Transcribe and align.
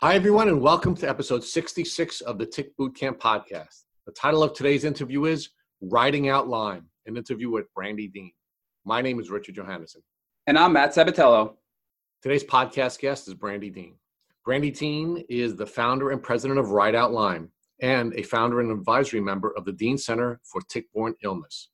Hi, 0.00 0.14
everyone, 0.14 0.46
and 0.46 0.60
welcome 0.60 0.94
to 0.94 1.08
episode 1.08 1.42
66 1.42 2.20
of 2.20 2.38
the 2.38 2.46
Tick 2.46 2.76
Bootcamp 2.76 3.18
podcast. 3.18 3.82
The 4.06 4.12
title 4.12 4.44
of 4.44 4.52
today's 4.52 4.84
interview 4.84 5.24
is 5.24 5.48
Riding 5.80 6.28
Out 6.28 6.46
Lyme, 6.46 6.86
an 7.06 7.16
interview 7.16 7.50
with 7.50 7.66
Brandy 7.74 8.06
Dean. 8.06 8.30
My 8.84 9.02
name 9.02 9.18
is 9.18 9.28
Richard 9.28 9.56
Johannesson. 9.56 10.04
And 10.46 10.56
I'm 10.56 10.74
Matt 10.74 10.94
Sabatello. 10.94 11.54
Today's 12.22 12.44
podcast 12.44 13.00
guest 13.00 13.26
is 13.26 13.34
Brandy 13.34 13.70
Dean. 13.70 13.96
Brandy 14.44 14.70
Dean 14.70 15.24
is 15.28 15.56
the 15.56 15.66
founder 15.66 16.12
and 16.12 16.22
president 16.22 16.60
of 16.60 16.70
Ride 16.70 16.94
Out 16.94 17.10
Lyme 17.10 17.50
and 17.82 18.14
a 18.14 18.22
founder 18.22 18.60
and 18.60 18.70
advisory 18.70 19.20
member 19.20 19.52
of 19.56 19.64
the 19.64 19.72
Dean 19.72 19.98
Center 19.98 20.40
for 20.44 20.60
Tick-Borne 20.70 21.16
Illness. 21.24 21.70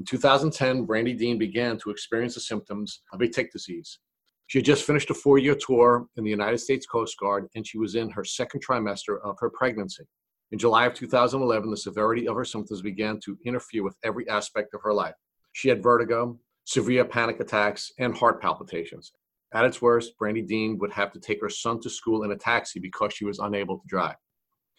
In 0.00 0.04
2010, 0.04 0.84
Brandy 0.84 1.12
Dean 1.12 1.38
began 1.38 1.78
to 1.78 1.90
experience 1.90 2.34
the 2.34 2.40
symptoms 2.40 3.02
of 3.12 3.20
a 3.20 3.28
tick 3.28 3.52
disease. 3.52 4.00
She 4.48 4.58
had 4.58 4.64
just 4.64 4.84
finished 4.84 5.10
a 5.10 5.14
four 5.14 5.36
year 5.38 5.54
tour 5.54 6.06
in 6.16 6.24
the 6.24 6.30
United 6.30 6.58
States 6.58 6.86
Coast 6.86 7.18
Guard, 7.18 7.48
and 7.54 7.66
she 7.66 7.78
was 7.78 7.94
in 7.94 8.08
her 8.10 8.24
second 8.24 8.64
trimester 8.64 9.20
of 9.22 9.36
her 9.40 9.50
pregnancy. 9.50 10.04
In 10.52 10.58
July 10.58 10.86
of 10.86 10.94
2011, 10.94 11.70
the 11.70 11.76
severity 11.76 12.26
of 12.26 12.34
her 12.34 12.46
symptoms 12.46 12.80
began 12.80 13.20
to 13.20 13.36
interfere 13.44 13.84
with 13.84 13.94
every 14.02 14.26
aspect 14.30 14.72
of 14.72 14.80
her 14.82 14.94
life. 14.94 15.14
She 15.52 15.68
had 15.68 15.82
vertigo, 15.82 16.38
severe 16.64 17.04
panic 17.04 17.40
attacks, 17.40 17.92
and 17.98 18.16
heart 18.16 18.40
palpitations. 18.40 19.12
At 19.52 19.66
its 19.66 19.82
worst, 19.82 20.16
Brandy 20.18 20.40
Dean 20.42 20.78
would 20.78 20.92
have 20.92 21.12
to 21.12 21.20
take 21.20 21.42
her 21.42 21.50
son 21.50 21.78
to 21.80 21.90
school 21.90 22.22
in 22.22 22.32
a 22.32 22.36
taxi 22.36 22.80
because 22.80 23.12
she 23.12 23.26
was 23.26 23.40
unable 23.40 23.76
to 23.78 23.86
drive. 23.86 24.16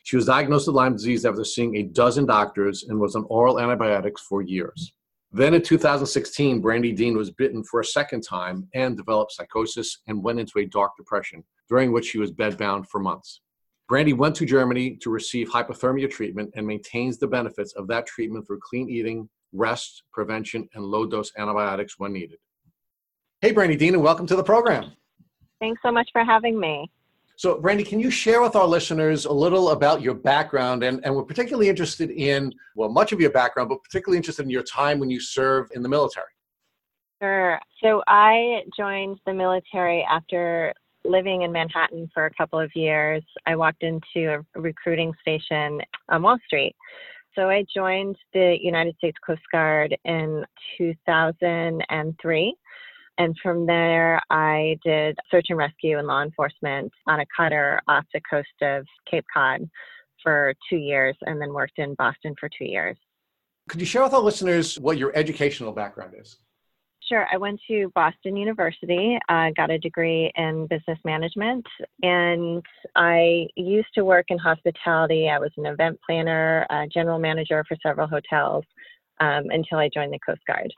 She 0.04 0.16
was 0.16 0.26
diagnosed 0.26 0.66
with 0.66 0.78
Lyme 0.78 0.94
disease 0.94 1.26
after 1.26 1.44
seeing 1.44 1.76
a 1.76 1.84
dozen 1.84 2.26
doctors 2.26 2.86
and 2.90 3.00
was 3.00 3.16
on 3.16 3.26
oral 3.30 3.60
antibiotics 3.60 4.24
for 4.24 4.42
years. 4.42 4.94
Then 5.32 5.54
in 5.54 5.62
2016, 5.62 6.60
Brandy 6.60 6.92
Dean 6.92 7.16
was 7.16 7.30
bitten 7.30 7.64
for 7.64 7.82
a 7.82 7.86
second 7.86 8.22
time 8.22 8.68
and 8.74 8.98
developed 8.98 9.34
psychosis 9.34 10.00
and 10.08 10.24
went 10.24 10.40
into 10.40 10.58
a 10.58 10.66
dark 10.66 10.98
depression, 10.98 11.44
during 11.70 11.92
which 11.92 12.08
she 12.08 12.18
was 12.18 12.32
bedbound 12.32 12.88
for 12.88 13.00
months. 13.00 13.42
Brandy 13.88 14.14
went 14.14 14.36
to 14.38 14.46
Germany 14.46 14.98
to 15.02 15.12
receive 15.12 15.50
hyperthermia 15.50 16.10
treatment 16.10 16.52
and 16.56 16.66
maintains 16.66 17.20
the 17.20 17.28
benefits 17.28 17.74
of 17.74 17.88
that 17.88 18.08
treatment 18.08 18.48
through 18.48 18.60
clean 18.60 18.90
eating, 18.90 19.30
rest, 19.54 20.04
prevention, 20.12 20.68
and 20.74 20.84
low 20.84 21.06
dose 21.06 21.32
antibiotics 21.38 22.00
when 22.00 22.14
needed. 22.14 22.40
Hey, 23.42 23.52
Brandy 23.52 23.76
Dean, 23.76 23.94
and 23.94 24.04
welcome 24.04 24.26
to 24.28 24.36
the 24.36 24.44
program. 24.44 24.94
Thanks 25.60 25.82
so 25.84 25.92
much 25.92 26.10
for 26.12 26.24
having 26.24 26.60
me. 26.60 26.90
So, 27.40 27.58
Brandy, 27.58 27.86
can 27.86 28.02
you 28.02 28.12
share 28.12 28.42
with 28.42 28.58
our 28.58 28.68
listeners 28.68 29.24
a 29.24 29.32
little 29.32 29.70
about 29.70 30.02
your 30.02 30.14
background? 30.14 30.84
And, 30.84 31.00
and 31.06 31.16
we're 31.16 31.24
particularly 31.24 31.70
interested 31.70 32.12
in, 32.12 32.54
well, 32.76 32.90
much 32.90 33.14
of 33.14 33.22
your 33.22 33.30
background, 33.30 33.70
but 33.70 33.82
particularly 33.82 34.18
interested 34.18 34.44
in 34.44 34.50
your 34.50 34.64
time 34.64 35.00
when 35.00 35.10
you 35.10 35.22
served 35.22 35.72
in 35.74 35.82
the 35.82 35.88
military. 35.88 36.28
Sure. 37.22 37.58
So, 37.82 38.04
I 38.08 38.64
joined 38.76 39.22
the 39.26 39.34
military 39.34 40.04
after 40.04 40.74
living 41.06 41.44
in 41.44 41.54
Manhattan 41.54 42.10
for 42.14 42.26
a 42.26 42.34
couple 42.34 42.60
of 42.60 42.72
years. 42.76 43.24
I 43.46 43.56
walked 43.56 43.84
into 43.84 44.44
a 44.56 44.60
recruiting 44.60 45.14
station 45.22 45.80
on 46.10 46.24
Wall 46.24 46.40
Street. 46.46 46.76
So, 47.36 47.50
I 47.50 47.64
joined 47.74 48.18
the 48.34 48.58
United 48.62 48.98
States 48.98 49.18
Coast 49.26 49.44
Guard 49.50 49.96
in 50.04 50.44
2003 50.78 52.56
and 53.20 53.36
from 53.44 53.66
there, 53.66 54.22
I 54.30 54.78
did 54.84 55.18
search 55.30 55.48
and 55.50 55.58
rescue 55.58 56.00
and 56.00 56.08
law 56.08 56.24
enforcement 56.24 56.92
on 57.06 57.20
a 57.20 57.26
cutter 57.36 57.82
off 57.88 58.06
the 58.14 58.22
coast 58.30 58.48
of 58.62 58.86
Cape 59.12 59.26
Cod 59.32 59.70
for 60.24 60.54
two 60.70 60.78
years 60.78 61.18
and 61.24 61.40
then 61.40 61.54
worked 61.54 61.78
in 61.80 61.96
Boston 61.96 62.34
for 62.40 62.50
two 62.58 62.66
years. 62.66 62.98
Could 63.68 63.82
you 63.82 63.86
share 63.86 64.04
with 64.04 64.14
our 64.14 64.22
listeners 64.22 64.80
what 64.80 64.98
your 64.98 65.16
educational 65.16 65.74
background 65.74 66.16
is? 66.18 66.38
Sure. 67.10 67.28
I 67.32 67.38
went 67.38 67.60
to 67.68 67.92
Boston 67.94 68.38
University, 68.38 69.18
uh, 69.28 69.50
got 69.58 69.70
a 69.70 69.80
degree 69.80 70.32
in 70.36 70.68
business 70.68 71.00
management, 71.04 71.66
and 72.04 72.64
I 72.96 73.48
used 73.56 73.88
to 73.96 74.06
work 74.06 74.28
in 74.30 74.38
hospitality. 74.38 75.28
I 75.28 75.40
was 75.40 75.52
an 75.58 75.66
event 75.66 76.00
planner, 76.06 76.66
general 76.94 77.20
manager 77.20 77.66
for 77.68 77.76
several 77.84 78.08
hotels 78.08 78.64
um, 79.20 79.46
until 79.50 79.80
I 79.80 79.90
joined 79.94 80.14
the 80.14 80.20
Coast 80.26 80.42
Guard. 80.48 80.72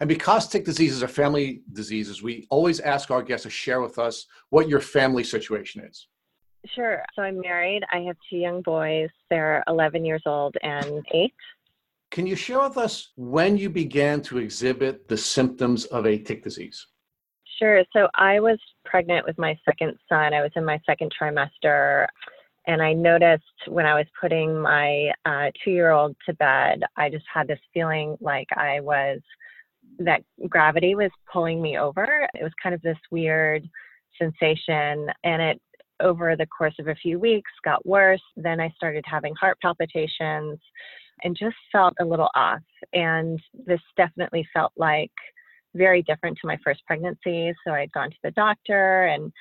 And 0.00 0.08
because 0.08 0.48
tick 0.48 0.64
diseases 0.64 1.02
are 1.02 1.08
family 1.08 1.62
diseases, 1.72 2.22
we 2.22 2.46
always 2.50 2.80
ask 2.80 3.10
our 3.10 3.22
guests 3.22 3.44
to 3.44 3.50
share 3.50 3.80
with 3.80 3.98
us 3.98 4.26
what 4.50 4.68
your 4.68 4.80
family 4.80 5.24
situation 5.24 5.84
is. 5.84 6.08
Sure. 6.74 7.02
So 7.14 7.22
I'm 7.22 7.40
married. 7.40 7.82
I 7.92 8.00
have 8.00 8.16
two 8.28 8.36
young 8.36 8.62
boys. 8.62 9.08
They're 9.30 9.62
11 9.68 10.04
years 10.04 10.22
old 10.26 10.56
and 10.62 11.04
eight. 11.12 11.34
Can 12.10 12.26
you 12.26 12.36
share 12.36 12.60
with 12.60 12.76
us 12.78 13.12
when 13.16 13.56
you 13.56 13.68
began 13.68 14.22
to 14.22 14.38
exhibit 14.38 15.08
the 15.08 15.16
symptoms 15.16 15.84
of 15.86 16.06
a 16.06 16.18
tick 16.18 16.42
disease? 16.42 16.86
Sure. 17.58 17.84
So 17.92 18.08
I 18.14 18.40
was 18.40 18.58
pregnant 18.84 19.26
with 19.26 19.38
my 19.38 19.58
second 19.64 19.96
son. 20.08 20.34
I 20.34 20.42
was 20.42 20.50
in 20.56 20.64
my 20.64 20.80
second 20.86 21.12
trimester. 21.20 22.06
And 22.66 22.82
I 22.82 22.92
noticed 22.92 23.44
when 23.68 23.86
I 23.86 23.94
was 23.94 24.06
putting 24.20 24.60
my 24.60 25.10
uh, 25.24 25.50
two 25.64 25.70
year 25.70 25.92
old 25.92 26.16
to 26.26 26.34
bed, 26.34 26.82
I 26.96 27.08
just 27.10 27.24
had 27.32 27.46
this 27.46 27.60
feeling 27.72 28.16
like 28.20 28.48
I 28.56 28.80
was 28.80 29.20
that 29.98 30.22
gravity 30.48 30.94
was 30.94 31.10
pulling 31.32 31.60
me 31.60 31.78
over. 31.78 32.28
It 32.34 32.42
was 32.42 32.52
kind 32.62 32.74
of 32.74 32.82
this 32.82 32.98
weird 33.10 33.68
sensation, 34.18 35.08
and 35.24 35.42
it 35.42 35.60
over 36.00 36.36
the 36.36 36.46
course 36.46 36.74
of 36.78 36.88
a 36.88 36.94
few 36.94 37.18
weeks 37.18 37.50
got 37.64 37.84
worse. 37.86 38.22
Then 38.36 38.60
I 38.60 38.70
started 38.76 39.04
having 39.06 39.34
heart 39.34 39.58
palpitations 39.60 40.58
and 41.22 41.36
just 41.36 41.56
felt 41.72 41.94
a 42.00 42.04
little 42.04 42.28
off. 42.34 42.60
And 42.92 43.40
this 43.66 43.80
definitely 43.96 44.46
felt 44.52 44.72
like 44.76 45.12
very 45.74 46.02
different 46.02 46.38
to 46.40 46.46
my 46.46 46.58
first 46.64 46.84
pregnancy. 46.86 47.52
So 47.66 47.72
I'd 47.72 47.92
gone 47.92 48.10
to 48.10 48.16
the 48.22 48.30
doctor 48.32 49.06
and 49.06 49.32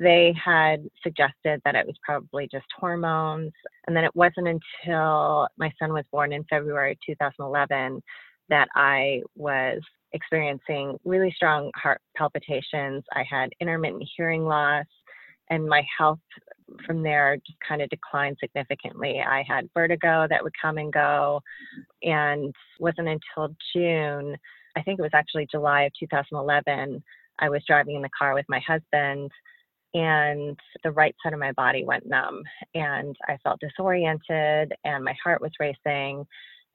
they 0.00 0.34
had 0.42 0.84
suggested 1.02 1.60
that 1.64 1.74
it 1.74 1.86
was 1.86 1.96
probably 2.02 2.48
just 2.50 2.66
hormones. 2.78 3.52
And 3.86 3.96
then 3.96 4.04
it 4.04 4.14
wasn't 4.14 4.48
until 4.48 5.48
my 5.56 5.72
son 5.78 5.92
was 5.92 6.04
born 6.10 6.32
in 6.32 6.44
February 6.44 6.98
2011 7.06 8.02
that 8.48 8.68
I 8.74 9.22
was 9.36 9.80
experiencing 10.12 10.98
really 11.04 11.32
strong 11.34 11.70
heart 11.76 12.00
palpitations. 12.16 13.04
I 13.12 13.24
had 13.28 13.50
intermittent 13.60 14.08
hearing 14.16 14.44
loss, 14.44 14.86
and 15.50 15.66
my 15.66 15.82
health 15.98 16.18
from 16.86 17.02
there 17.02 17.36
just 17.46 17.58
kind 17.66 17.82
of 17.82 17.88
declined 17.90 18.36
significantly. 18.40 19.20
I 19.20 19.44
had 19.46 19.68
vertigo 19.74 20.26
that 20.28 20.42
would 20.42 20.54
come 20.60 20.78
and 20.78 20.92
go, 20.92 21.40
and 22.02 22.54
wasn't 22.78 23.08
until 23.08 23.54
June, 23.74 24.36
I 24.76 24.82
think 24.82 24.98
it 24.98 25.02
was 25.02 25.10
actually 25.14 25.46
July 25.50 25.82
of 25.82 25.92
2011, 25.98 27.02
I 27.38 27.48
was 27.48 27.62
driving 27.66 27.96
in 27.96 28.02
the 28.02 28.08
car 28.18 28.34
with 28.34 28.46
my 28.48 28.60
husband. 28.60 29.30
And 29.94 30.58
the 30.84 30.90
right 30.90 31.14
side 31.22 31.34
of 31.34 31.38
my 31.38 31.52
body 31.52 31.84
went 31.84 32.06
numb, 32.06 32.42
and 32.74 33.14
I 33.28 33.36
felt 33.44 33.60
disoriented, 33.60 34.72
and 34.84 35.04
my 35.04 35.14
heart 35.22 35.42
was 35.42 35.50
racing 35.60 36.24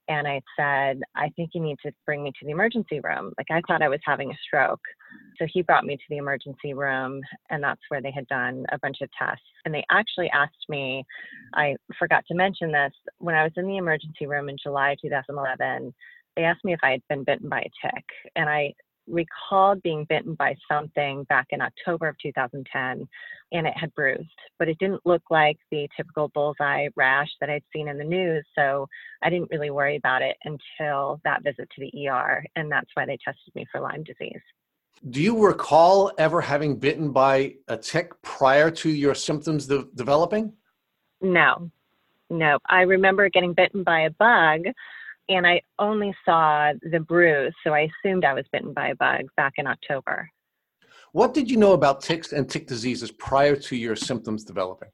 and 0.07 0.28
I 0.28 0.41
said, 0.57 1.01
I 1.16 1.29
think 1.35 1.51
you 1.53 1.62
need 1.62 1.78
to 1.85 1.91
bring 2.06 2.23
me 2.23 2.31
to 2.31 2.45
the 2.45 2.51
emergency 2.51 3.00
room. 3.00 3.34
Like 3.38 3.47
I 3.51 3.62
thought 3.68 3.81
I 3.81 3.90
was 3.90 4.00
having 4.06 4.31
a 4.31 4.38
stroke. 4.45 4.81
So 5.38 5.45
he 5.51 5.62
brought 5.62 5.85
me 5.85 5.95
to 5.95 6.03
the 6.09 6.18
emergency 6.18 6.73
room, 6.73 7.22
and 7.50 7.63
that's 7.63 7.81
where 7.90 8.01
they 8.01 8.12
had 8.12 8.28
done 8.28 8.66
a 8.72 8.79
bunch 8.79 8.97
of 9.01 9.09
tests. 9.17 9.44
And 9.66 9.73
they 9.73 9.85
actually 9.91 10.29
asked 10.31 10.66
me, 10.69 11.06
I 11.53 11.75
forgot 12.00 12.23
to 12.28 12.35
mention 12.35 12.72
this, 12.72 12.94
when 13.19 13.35
I 13.35 13.44
was 13.44 13.51
in 13.57 13.67
the 13.67 13.78
emergency 13.78 14.25
room 14.25 14.50
in 14.50 14.57
July 14.62 14.96
2011, 15.01 15.94
they 16.35 16.44
asked 16.44 16.63
me 16.63 16.73
if 16.73 16.79
I 16.84 16.91
had 16.91 17.01
been 17.09 17.23
bitten 17.23 17.50
by 17.50 17.59
a 17.59 17.88
tick. 17.88 18.06
And 18.35 18.50
I 18.50 18.73
recalled 19.07 19.81
being 19.81 20.06
bitten 20.06 20.35
by 20.35 20.56
something 20.69 21.23
back 21.25 21.47
in 21.50 21.62
October 21.62 22.07
of 22.07 22.18
2010 22.19 23.07
and 23.51 23.68
it 23.68 23.73
had 23.78 23.94
bruised, 23.95 24.28
but 24.59 24.68
it 24.68 24.78
didn't 24.79 25.06
look 25.06 25.23
like 25.29 25.57
the 25.72 25.88
typical 25.95 26.29
bullseye 26.29 26.88
rash 26.95 27.29
that 27.40 27.50
I'd 27.50 27.63
seen 27.73 27.88
in 27.88 27.97
the 27.97 28.03
news. 28.03 28.46
So 28.56 28.88
I 29.23 29.29
didn't 29.29 29.50
really 29.51 29.69
worry 29.69 29.96
about 29.96 30.22
it 30.22 30.35
until 30.44 31.22
that 31.23 31.44
visit 31.44 31.69
to 31.75 31.81
the 31.81 32.07
ER, 32.07 32.44
and 32.56 32.72
that's 32.72 32.90
why 32.94 33.06
they 33.06 33.17
tested 33.23 33.56
me 33.56 33.66
for 33.72 33.79
Lyme 33.79 34.03
disease. 34.03 34.41
Do 35.09 35.22
you 35.22 35.46
recall 35.46 36.12
ever 36.17 36.41
having 36.41 36.78
bitten 36.78 37.12
by 37.12 37.56
a 37.67 37.78
tick 37.78 38.19
prior 38.22 38.72
to 38.72 38.90
your 38.90 39.13
symptoms 39.13 39.67
de- 39.67 39.88
developing? 39.96 40.53
No, 41.22 41.70
no. 42.29 42.59
I 42.67 42.82
remember 42.82 43.29
getting 43.29 43.53
bitten 43.53 43.84
by 43.84 44.02
a 44.02 44.09
bug 44.09 44.73
and 45.29 45.46
I 45.46 45.62
only 45.79 46.16
saw 46.26 46.74
the 46.91 47.00
bruise, 47.00 47.53
so 47.64 47.74
I 47.74 47.90
assumed 48.06 48.26
I 48.26 48.34
was 48.34 48.46
bitten 48.52 48.74
by 48.74 48.90
a 48.90 48.96
bug 48.96 49.26
back 49.35 49.53
in 49.58 49.68
October. 49.68 50.29
What 51.12 51.34
did 51.34 51.50
you 51.50 51.58
know 51.58 51.74
about 51.74 52.02
ticks 52.02 52.34
and 52.34 52.50
tick 52.50 52.68
diseases 52.68 53.12
prior 53.12 53.56
to 53.56 53.76
your 53.76 53.96
symptoms 53.96 54.44
developing? 54.44 54.90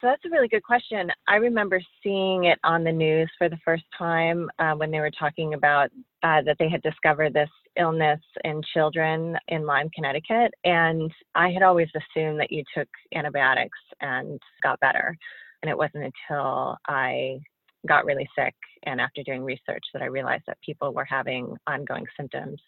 So 0.00 0.08
that's 0.08 0.24
a 0.26 0.28
really 0.28 0.48
good 0.48 0.62
question. 0.62 1.10
I 1.26 1.36
remember 1.36 1.80
seeing 2.02 2.44
it 2.44 2.58
on 2.64 2.84
the 2.84 2.92
news 2.92 3.30
for 3.38 3.48
the 3.48 3.56
first 3.64 3.84
time 3.96 4.50
uh, 4.58 4.74
when 4.74 4.90
they 4.90 5.00
were 5.00 5.10
talking 5.10 5.54
about 5.54 5.88
uh, 6.22 6.42
that 6.42 6.56
they 6.58 6.68
had 6.68 6.82
discovered 6.82 7.32
this 7.32 7.48
illness 7.78 8.20
in 8.44 8.60
children 8.74 9.38
in 9.48 9.64
Lyme, 9.64 9.88
Connecticut. 9.94 10.52
And 10.64 11.10
I 11.34 11.50
had 11.50 11.62
always 11.62 11.88
assumed 11.94 12.38
that 12.40 12.52
you 12.52 12.62
took 12.76 12.88
antibiotics 13.14 13.78
and 14.02 14.38
got 14.62 14.80
better. 14.80 15.16
And 15.62 15.70
it 15.70 15.78
wasn't 15.78 16.12
until 16.28 16.76
I 16.86 17.40
got 17.86 18.04
really 18.04 18.28
sick 18.38 18.54
and 18.84 19.00
after 19.00 19.22
doing 19.22 19.42
research 19.42 19.82
that 19.92 20.02
I 20.02 20.06
realized 20.06 20.44
that 20.46 20.58
people 20.64 20.92
were 20.92 21.04
having 21.04 21.56
ongoing 21.66 22.04
symptoms. 22.16 22.60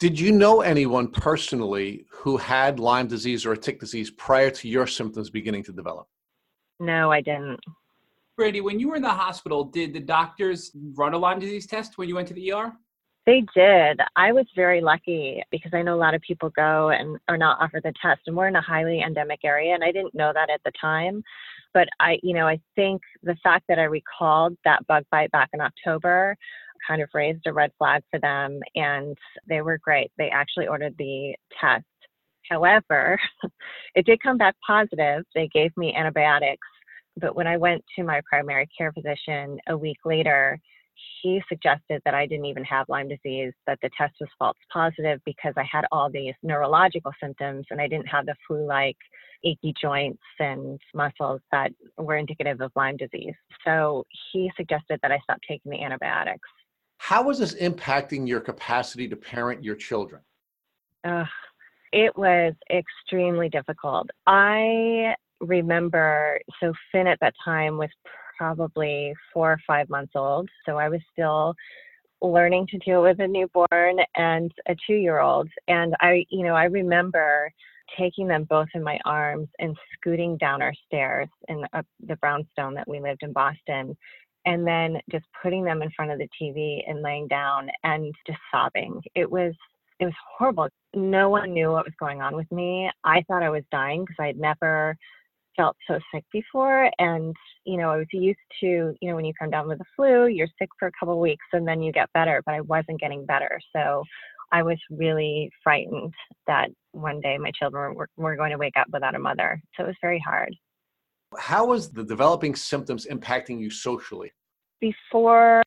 Did 0.00 0.18
you 0.18 0.32
know 0.32 0.60
anyone 0.60 1.08
personally 1.08 2.06
who 2.10 2.36
had 2.36 2.80
Lyme 2.80 3.06
disease 3.06 3.46
or 3.46 3.52
a 3.52 3.56
tick 3.56 3.80
disease 3.80 4.10
prior 4.10 4.50
to 4.50 4.68
your 4.68 4.86
symptoms 4.86 5.30
beginning 5.30 5.62
to 5.64 5.72
develop? 5.72 6.08
No, 6.80 7.12
I 7.12 7.20
didn't. 7.20 7.60
Brandy, 8.36 8.60
when 8.60 8.80
you 8.80 8.88
were 8.88 8.96
in 8.96 9.02
the 9.02 9.08
hospital, 9.08 9.64
did 9.64 9.92
the 9.92 10.00
doctors 10.00 10.72
run 10.94 11.14
a 11.14 11.18
Lyme 11.18 11.38
disease 11.38 11.66
test 11.66 11.96
when 11.96 12.08
you 12.08 12.16
went 12.16 12.26
to 12.28 12.34
the 12.34 12.52
ER? 12.52 12.72
They 13.26 13.42
did. 13.54 14.00
I 14.16 14.32
was 14.32 14.44
very 14.54 14.82
lucky 14.82 15.42
because 15.50 15.72
I 15.72 15.80
know 15.80 15.94
a 15.94 15.96
lot 15.96 16.14
of 16.14 16.20
people 16.20 16.50
go 16.50 16.90
and 16.90 17.18
are 17.28 17.38
not 17.38 17.58
offered 17.58 17.82
the 17.84 17.94
test, 18.00 18.20
and 18.26 18.36
we're 18.36 18.48
in 18.48 18.56
a 18.56 18.60
highly 18.60 19.00
endemic 19.00 19.40
area, 19.44 19.74
and 19.74 19.82
I 19.82 19.92
didn't 19.92 20.14
know 20.14 20.32
that 20.34 20.50
at 20.50 20.60
the 20.64 20.72
time. 20.78 21.22
But 21.72 21.88
I, 22.00 22.18
you 22.22 22.34
know, 22.34 22.46
I 22.46 22.60
think 22.76 23.00
the 23.22 23.36
fact 23.42 23.64
that 23.68 23.78
I 23.78 23.84
recalled 23.84 24.56
that 24.64 24.86
bug 24.86 25.04
bite 25.10 25.32
back 25.32 25.48
in 25.54 25.62
October 25.62 26.36
kind 26.86 27.00
of 27.00 27.08
raised 27.14 27.46
a 27.46 27.52
red 27.52 27.70
flag 27.78 28.02
for 28.10 28.20
them, 28.20 28.60
and 28.74 29.16
they 29.48 29.62
were 29.62 29.78
great. 29.78 30.12
They 30.18 30.28
actually 30.28 30.66
ordered 30.66 30.94
the 30.98 31.34
test. 31.58 31.84
However, 32.50 33.18
it 33.94 34.04
did 34.04 34.22
come 34.22 34.36
back 34.36 34.54
positive. 34.66 35.24
They 35.34 35.48
gave 35.48 35.74
me 35.78 35.94
antibiotics, 35.94 36.68
but 37.16 37.34
when 37.34 37.46
I 37.46 37.56
went 37.56 37.82
to 37.96 38.04
my 38.04 38.20
primary 38.28 38.68
care 38.76 38.92
physician 38.92 39.58
a 39.66 39.78
week 39.78 39.98
later, 40.04 40.60
he 41.22 41.42
suggested 41.48 42.02
that 42.04 42.14
I 42.14 42.26
didn't 42.26 42.46
even 42.46 42.64
have 42.64 42.88
Lyme 42.88 43.08
disease, 43.08 43.52
that 43.66 43.78
the 43.82 43.90
test 43.96 44.14
was 44.20 44.28
false 44.38 44.56
positive 44.72 45.20
because 45.24 45.54
I 45.56 45.64
had 45.70 45.84
all 45.90 46.10
these 46.10 46.34
neurological 46.42 47.12
symptoms 47.22 47.66
and 47.70 47.80
I 47.80 47.88
didn't 47.88 48.08
have 48.08 48.26
the 48.26 48.34
flu 48.46 48.66
like 48.66 48.96
achy 49.44 49.74
joints 49.80 50.22
and 50.38 50.80
muscles 50.94 51.40
that 51.52 51.70
were 51.98 52.16
indicative 52.16 52.60
of 52.60 52.72
Lyme 52.76 52.96
disease. 52.96 53.34
So 53.64 54.06
he 54.32 54.50
suggested 54.56 55.00
that 55.02 55.12
I 55.12 55.18
stop 55.24 55.38
taking 55.46 55.70
the 55.70 55.82
antibiotics. 55.82 56.48
How 56.98 57.22
was 57.22 57.38
this 57.38 57.54
impacting 57.54 58.26
your 58.26 58.40
capacity 58.40 59.08
to 59.08 59.16
parent 59.16 59.62
your 59.62 59.74
children? 59.74 60.22
Uh, 61.02 61.24
it 61.92 62.16
was 62.16 62.54
extremely 62.70 63.48
difficult. 63.48 64.08
I 64.26 65.14
remember, 65.40 66.40
so 66.60 66.72
Finn 66.90 67.06
at 67.06 67.20
that 67.20 67.34
time 67.44 67.76
was 67.76 67.90
probably 68.44 69.14
four 69.32 69.52
or 69.52 69.60
five 69.66 69.88
months 69.88 70.12
old. 70.14 70.48
So 70.66 70.76
I 70.76 70.90
was 70.90 71.00
still 71.12 71.54
learning 72.20 72.66
to 72.70 72.78
deal 72.78 73.02
with 73.02 73.18
a 73.20 73.26
newborn 73.26 73.98
and 74.16 74.52
a 74.68 74.76
two 74.86 74.96
year 74.96 75.20
old. 75.20 75.48
And 75.68 75.94
I, 76.00 76.26
you 76.30 76.44
know, 76.44 76.54
I 76.54 76.64
remember 76.64 77.50
taking 77.98 78.26
them 78.28 78.44
both 78.44 78.68
in 78.74 78.82
my 78.82 78.98
arms 79.06 79.48
and 79.58 79.76
scooting 79.94 80.36
down 80.36 80.60
our 80.60 80.74
stairs 80.86 81.28
in 81.48 81.64
the, 82.06 82.16
brownstone 82.16 82.74
that 82.74 82.88
we 82.88 83.00
lived 83.00 83.22
in 83.22 83.32
Boston. 83.32 83.96
And 84.46 84.66
then 84.66 85.00
just 85.10 85.24
putting 85.42 85.64
them 85.64 85.80
in 85.80 85.90
front 85.96 86.10
of 86.10 86.18
the 86.18 86.28
TV 86.40 86.80
and 86.86 87.00
laying 87.00 87.28
down 87.28 87.70
and 87.82 88.14
just 88.26 88.38
sobbing. 88.52 89.00
It 89.14 89.30
was 89.30 89.54
it 90.00 90.04
was 90.04 90.14
horrible. 90.36 90.68
No 90.94 91.30
one 91.30 91.54
knew 91.54 91.70
what 91.70 91.86
was 91.86 91.94
going 91.98 92.20
on 92.20 92.36
with 92.36 92.50
me. 92.52 92.90
I 93.04 93.22
thought 93.22 93.42
I 93.42 93.48
was 93.48 93.62
dying 93.70 94.02
because 94.02 94.16
I 94.18 94.26
had 94.26 94.36
never 94.36 94.98
felt 95.56 95.76
so 95.86 95.98
sick 96.12 96.24
before 96.32 96.90
and 96.98 97.34
you 97.64 97.76
know 97.76 97.90
i 97.90 97.96
was 97.96 98.06
used 98.12 98.38
to 98.60 98.94
you 99.00 99.08
know 99.08 99.16
when 99.16 99.24
you 99.24 99.32
come 99.38 99.50
down 99.50 99.68
with 99.68 99.78
the 99.78 99.84
flu 99.96 100.26
you're 100.26 100.48
sick 100.58 100.68
for 100.78 100.88
a 100.88 100.92
couple 100.98 101.14
of 101.14 101.20
weeks 101.20 101.44
and 101.52 101.66
then 101.66 101.82
you 101.82 101.92
get 101.92 102.12
better 102.12 102.42
but 102.46 102.54
i 102.54 102.60
wasn't 102.62 103.00
getting 103.00 103.24
better 103.24 103.60
so 103.74 104.02
i 104.52 104.62
was 104.62 104.78
really 104.90 105.50
frightened 105.62 106.12
that 106.46 106.68
one 106.92 107.20
day 107.20 107.38
my 107.38 107.50
children 107.58 107.94
were, 107.94 108.08
were 108.16 108.36
going 108.36 108.50
to 108.50 108.58
wake 108.58 108.76
up 108.78 108.86
without 108.92 109.14
a 109.14 109.18
mother 109.18 109.60
so 109.76 109.84
it 109.84 109.88
was 109.88 109.96
very 110.00 110.22
hard 110.24 110.54
how 111.38 111.66
was 111.66 111.90
the 111.90 112.04
developing 112.04 112.54
symptoms 112.54 113.06
impacting 113.06 113.60
you 113.60 113.70
socially 113.70 114.32
before 114.80 115.62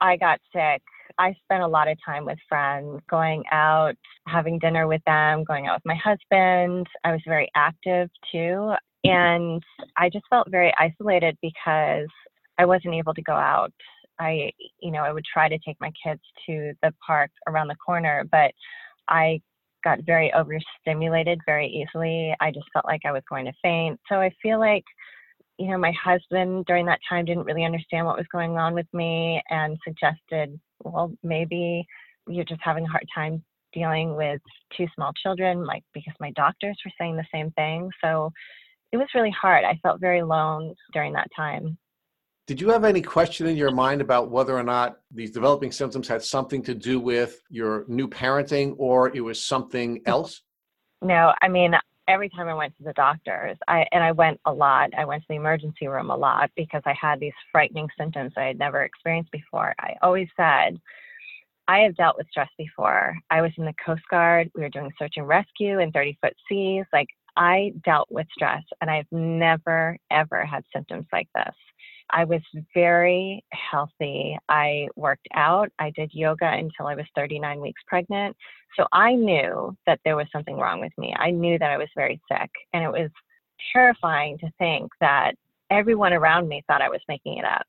i 0.00 0.16
got 0.16 0.40
sick 0.52 0.82
I 1.18 1.34
spent 1.44 1.64
a 1.64 1.68
lot 1.68 1.88
of 1.88 1.98
time 2.04 2.24
with 2.24 2.38
friends, 2.48 3.00
going 3.10 3.42
out, 3.50 3.96
having 4.28 4.58
dinner 4.60 4.86
with 4.86 5.02
them, 5.04 5.42
going 5.42 5.66
out 5.66 5.76
with 5.76 5.86
my 5.86 5.96
husband. 5.96 6.86
I 7.02 7.12
was 7.12 7.20
very 7.26 7.50
active 7.56 8.08
too. 8.30 8.72
And 9.04 9.62
I 9.96 10.08
just 10.08 10.24
felt 10.28 10.50
very 10.50 10.72
isolated 10.78 11.36
because 11.40 12.08
I 12.58 12.64
wasn't 12.64 12.94
able 12.94 13.14
to 13.14 13.22
go 13.22 13.34
out. 13.34 13.72
I, 14.20 14.50
you 14.80 14.90
know, 14.90 15.02
I 15.02 15.12
would 15.12 15.24
try 15.24 15.48
to 15.48 15.58
take 15.58 15.80
my 15.80 15.92
kids 16.04 16.20
to 16.46 16.72
the 16.82 16.92
park 17.06 17.30
around 17.46 17.68
the 17.68 17.76
corner, 17.76 18.24
but 18.30 18.52
I 19.08 19.40
got 19.84 20.00
very 20.04 20.32
overstimulated 20.34 21.40
very 21.46 21.68
easily. 21.68 22.34
I 22.40 22.50
just 22.50 22.66
felt 22.72 22.84
like 22.84 23.02
I 23.04 23.12
was 23.12 23.22
going 23.28 23.46
to 23.46 23.52
faint. 23.62 24.00
So 24.08 24.16
I 24.16 24.30
feel 24.42 24.58
like, 24.58 24.84
you 25.58 25.68
know, 25.68 25.78
my 25.78 25.92
husband 25.92 26.66
during 26.66 26.86
that 26.86 27.00
time 27.08 27.24
didn't 27.24 27.44
really 27.44 27.64
understand 27.64 28.06
what 28.06 28.16
was 28.16 28.26
going 28.32 28.58
on 28.58 28.74
with 28.74 28.86
me 28.92 29.40
and 29.50 29.78
suggested, 29.84 30.58
well, 30.82 31.12
maybe 31.22 31.86
you're 32.28 32.44
just 32.44 32.60
having 32.62 32.84
a 32.84 32.90
hard 32.90 33.06
time 33.14 33.42
dealing 33.72 34.16
with 34.16 34.40
two 34.76 34.86
small 34.94 35.12
children, 35.22 35.64
like 35.64 35.84
because 35.94 36.14
my 36.20 36.32
doctors 36.32 36.78
were 36.84 36.92
saying 36.98 37.16
the 37.16 37.24
same 37.32 37.50
thing. 37.52 37.90
So 38.02 38.32
it 38.92 38.96
was 38.96 39.08
really 39.14 39.30
hard. 39.30 39.64
I 39.64 39.78
felt 39.82 40.00
very 40.00 40.20
alone 40.20 40.74
during 40.92 41.12
that 41.14 41.28
time. 41.34 41.78
Did 42.46 42.60
you 42.60 42.70
have 42.70 42.84
any 42.84 43.02
question 43.02 43.46
in 43.46 43.56
your 43.56 43.70
mind 43.70 44.00
about 44.00 44.30
whether 44.30 44.56
or 44.56 44.62
not 44.62 45.00
these 45.10 45.30
developing 45.30 45.70
symptoms 45.70 46.08
had 46.08 46.22
something 46.22 46.62
to 46.62 46.74
do 46.74 46.98
with 46.98 47.42
your 47.50 47.84
new 47.88 48.08
parenting 48.08 48.74
or 48.78 49.14
it 49.14 49.20
was 49.20 49.42
something 49.42 50.00
else? 50.06 50.40
No, 51.02 51.34
I 51.42 51.48
mean, 51.48 51.74
every 52.08 52.30
time 52.30 52.48
I 52.48 52.54
went 52.54 52.74
to 52.78 52.84
the 52.84 52.94
doctors, 52.94 53.58
I 53.68 53.86
and 53.92 54.02
I 54.02 54.12
went 54.12 54.40
a 54.46 54.52
lot. 54.52 54.90
I 54.96 55.04
went 55.04 55.22
to 55.22 55.26
the 55.28 55.36
emergency 55.36 55.86
room 55.88 56.10
a 56.10 56.16
lot 56.16 56.50
because 56.56 56.82
I 56.86 56.94
had 56.98 57.20
these 57.20 57.34
frightening 57.52 57.88
symptoms 57.98 58.32
I 58.36 58.44
had 58.44 58.58
never 58.58 58.82
experienced 58.82 59.30
before. 59.30 59.74
I 59.78 59.94
always 60.00 60.28
said, 60.34 60.80
I 61.68 61.80
have 61.80 61.96
dealt 61.96 62.16
with 62.16 62.28
stress 62.30 62.48
before. 62.56 63.14
I 63.28 63.42
was 63.42 63.52
in 63.58 63.66
the 63.66 63.74
Coast 63.84 64.02
Guard. 64.10 64.50
We 64.54 64.62
were 64.62 64.70
doing 64.70 64.90
search 64.98 65.14
and 65.16 65.28
rescue 65.28 65.80
in 65.80 65.92
30 65.92 66.18
foot 66.22 66.34
seas. 66.48 66.86
Like 66.94 67.08
I 67.38 67.72
dealt 67.84 68.08
with 68.10 68.26
stress 68.34 68.64
and 68.80 68.90
I've 68.90 69.06
never, 69.12 69.96
ever 70.10 70.44
had 70.44 70.64
symptoms 70.74 71.06
like 71.12 71.28
this. 71.34 71.54
I 72.10 72.24
was 72.24 72.40
very 72.74 73.44
healthy. 73.52 74.36
I 74.48 74.88
worked 74.96 75.28
out. 75.34 75.70
I 75.78 75.90
did 75.90 76.10
yoga 76.12 76.46
until 76.46 76.86
I 76.86 76.96
was 76.96 77.06
39 77.14 77.60
weeks 77.60 77.80
pregnant. 77.86 78.36
So 78.76 78.86
I 78.92 79.14
knew 79.14 79.76
that 79.86 80.00
there 80.04 80.16
was 80.16 80.26
something 80.32 80.56
wrong 80.56 80.80
with 80.80 80.92
me. 80.98 81.14
I 81.16 81.30
knew 81.30 81.58
that 81.58 81.70
I 81.70 81.78
was 81.78 81.88
very 81.94 82.20
sick. 82.30 82.50
And 82.72 82.82
it 82.82 82.90
was 82.90 83.10
terrifying 83.72 84.38
to 84.38 84.50
think 84.58 84.90
that 85.00 85.34
everyone 85.70 86.12
around 86.12 86.48
me 86.48 86.64
thought 86.66 86.82
I 86.82 86.88
was 86.88 87.00
making 87.08 87.38
it 87.38 87.44
up. 87.44 87.66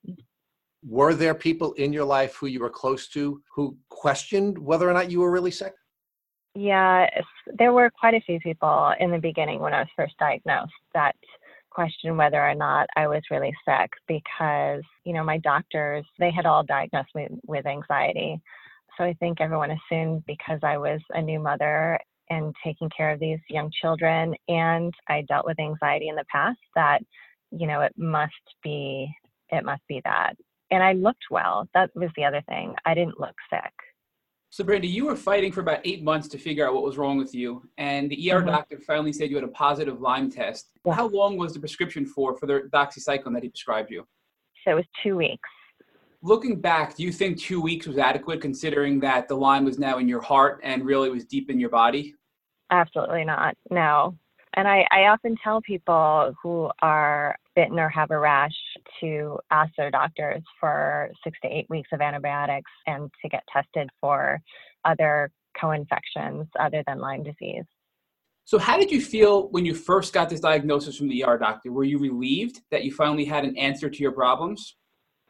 Were 0.88 1.14
there 1.14 1.36
people 1.36 1.74
in 1.74 1.94
your 1.94 2.06
life 2.06 2.36
who 2.36 2.48
you 2.48 2.62
were 2.62 2.70
close 2.70 3.08
to 3.10 3.42
who 3.54 3.78
questioned 3.90 4.58
whether 4.58 4.90
or 4.90 4.94
not 4.94 5.12
you 5.12 5.20
were 5.20 5.30
really 5.30 5.52
sick? 5.52 5.74
Yeah, 6.56 7.08
there 7.58 7.74
were 7.74 7.90
quite 7.92 8.16
a 8.16 8.22
few 8.22 8.40
people 8.40 8.94
in 9.00 9.12
the 9.12 9.20
beginning 9.20 9.60
when 9.60 9.74
I 9.74 9.80
was 9.82 9.90
first 9.96 10.18
diagnosed 10.20 10.74
that 10.94 11.16
questioned 11.70 12.18
whether 12.18 12.42
or 12.42 12.56
not 12.56 12.88
I 12.96 13.08
was 13.08 13.22
really 13.32 13.54
sick 13.66 13.92
because, 14.08 14.82
you 15.06 15.14
know, 15.14 15.24
my 15.24 15.38
doctors, 15.38 16.06
they 16.18 16.32
had 16.32 16.46
all 16.46 16.64
diagnosed 16.64 17.14
me 17.16 17.28
with 17.46 17.66
anxiety. 17.66 18.42
So 18.98 19.04
I 19.04 19.14
think 19.20 19.40
everyone 19.40 19.72
assumed 19.72 20.24
because 20.26 20.60
I 20.64 20.78
was 20.78 21.00
a 21.12 21.22
new 21.22 21.40
mother 21.40 22.00
and 22.30 22.54
taking 22.64 22.90
care 22.96 23.12
of 23.12 23.20
these 23.20 23.40
young 23.50 23.72
children 23.82 24.36
and 24.48 24.94
I 25.08 25.22
dealt 25.28 25.46
with 25.46 25.60
anxiety 25.60 26.10
in 26.10 26.16
the 26.16 26.26
past 26.32 26.60
that, 26.76 27.00
you 27.52 27.68
know, 27.68 27.82
it 27.82 27.94
must 27.98 28.34
be 28.64 29.12
it 29.52 29.64
must 29.66 29.82
be 29.88 30.02
that. 30.04 30.34
And 30.72 30.84
I 30.84 30.94
looked 30.94 31.26
well. 31.32 31.68
That 31.74 31.90
was 31.96 32.10
the 32.16 32.26
other 32.26 32.42
thing. 32.48 32.76
I 32.86 32.94
didn't 32.94 33.20
look 33.20 33.36
sick. 33.50 33.74
So, 34.52 34.64
Brandy, 34.64 34.88
you 34.88 35.06
were 35.06 35.16
fighting 35.16 35.52
for 35.52 35.62
about 35.62 35.80
eight 35.84 36.04
months 36.04 36.28
to 36.30 36.38
figure 36.40 36.68
out 36.68 36.74
what 36.74 36.84
was 36.84 36.98
wrong 36.98 37.18
with 37.18 37.36
you, 37.36 37.70
and 37.78 38.10
the 38.10 38.32
ER 38.32 38.40
mm-hmm. 38.40 38.48
doctor 38.48 38.80
finally 38.80 39.14
said 39.14 39.30
you 39.30 39.36
had 39.36 39.46
a 39.46 39.50
positive 39.50 40.02
Lyme 40.02 40.32
test. 40.32 40.72
Yeah. 40.84 40.96
How 40.96 41.08
long 41.08 41.38
was 41.38 41.54
the 41.54 41.60
prescription 41.60 42.06
for 42.06 42.36
for 42.36 42.48
the 42.48 42.68
doxycycline 42.74 43.34
that 43.34 43.44
he 43.44 43.50
prescribed 43.50 43.92
you? 43.92 44.08
So 44.66 44.72
it 44.72 44.76
was 44.76 44.86
two 45.04 45.16
weeks. 45.16 45.48
Looking 46.24 46.60
back, 46.60 46.96
do 46.96 47.04
you 47.04 47.12
think 47.12 47.40
two 47.40 47.62
weeks 47.62 47.86
was 47.86 47.98
adequate, 47.98 48.42
considering 48.42 49.00
that 49.02 49.28
the 49.28 49.36
Lyme 49.36 49.66
was 49.66 49.78
now 49.78 50.00
in 50.00 50.08
your 50.08 50.22
heart 50.22 50.60
and 50.64 50.84
really 50.84 51.10
was 51.10 51.26
deep 51.26 51.50
in 51.50 51.60
your 51.60 51.70
body? 51.70 52.16
Absolutely 52.72 53.24
not. 53.24 53.56
No. 53.70 54.16
And 54.56 54.68
I, 54.68 54.86
I 54.92 55.06
often 55.06 55.38
tell 55.44 55.62
people 55.62 56.36
who 56.42 56.70
are 56.82 57.38
bitten 57.56 57.80
or 57.80 57.88
have 57.90 58.12
a 58.12 58.20
rash 58.20 58.56
to 59.02 59.40
ask 59.52 59.72
their 59.78 59.92
doctors 59.92 60.42
for 60.60 61.10
six 61.24 61.38
to 61.44 61.50
eight 61.50 61.68
weeks 61.70 61.90
of 61.94 62.02
antibiotics 62.02 62.72
and 62.88 63.10
to 63.22 63.30
get 63.30 63.44
tested 63.52 63.90
for 64.02 64.42
other 64.86 65.32
co-infections 65.60 66.48
other 66.60 66.84
than 66.88 67.00
Lyme 67.00 67.24
disease. 67.24 67.66
So, 68.46 68.58
how 68.58 68.78
did 68.78 68.92
you 68.92 69.00
feel 69.00 69.50
when 69.50 69.66
you 69.66 69.76
first 69.76 70.12
got 70.12 70.30
this 70.30 70.40
diagnosis 70.40 70.98
from 70.98 71.08
the 71.08 71.24
ER 71.24 71.38
doctor? 71.38 71.72
Were 71.72 71.84
you 71.84 72.00
relieved 72.00 72.62
that 72.72 72.84
you 72.84 72.92
finally 72.92 73.26
had 73.26 73.46
an 73.46 73.56
answer 73.58 73.90
to 73.90 74.00
your 74.00 74.12
problems? 74.12 74.76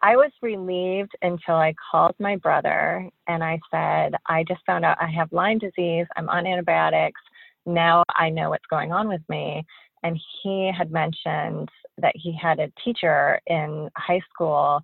I 0.02 0.16
was 0.16 0.32
relieved 0.42 1.12
until 1.22 1.56
I 1.56 1.74
called 1.92 2.16
my 2.20 2.38
brother 2.38 3.10
and 3.28 3.44
I 3.44 3.60
said, 3.70 4.16
I 4.28 4.46
just 4.48 4.62
found 4.66 4.86
out 4.86 4.98
I 5.02 5.08
have 5.08 5.34
Lyme 5.34 5.58
disease. 5.58 6.06
I'm 6.16 6.30
on 6.30 6.48
antibiotics. 6.48 7.20
Now 7.66 8.04
I 8.16 8.30
know 8.30 8.52
what's 8.52 8.66
going 8.70 8.94
on 8.94 9.10
with 9.10 9.22
me. 9.28 9.66
And 10.04 10.20
he 10.42 10.72
had 10.76 10.92
mentioned 10.92 11.70
that 11.98 12.14
he 12.16 12.36
had 12.40 12.60
a 12.60 12.72
teacher 12.84 13.40
in 13.48 13.90
high 13.98 14.22
school 14.34 14.82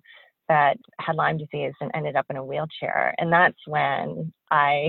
that 0.48 0.76
had 1.00 1.16
Lyme 1.16 1.38
disease 1.38 1.72
and 1.80 1.90
ended 1.94 2.16
up 2.16 2.26
in 2.30 2.36
a 2.36 2.44
wheelchair. 2.44 3.14
And 3.18 3.32
that's 3.32 3.58
when 3.66 4.32
I 4.50 4.88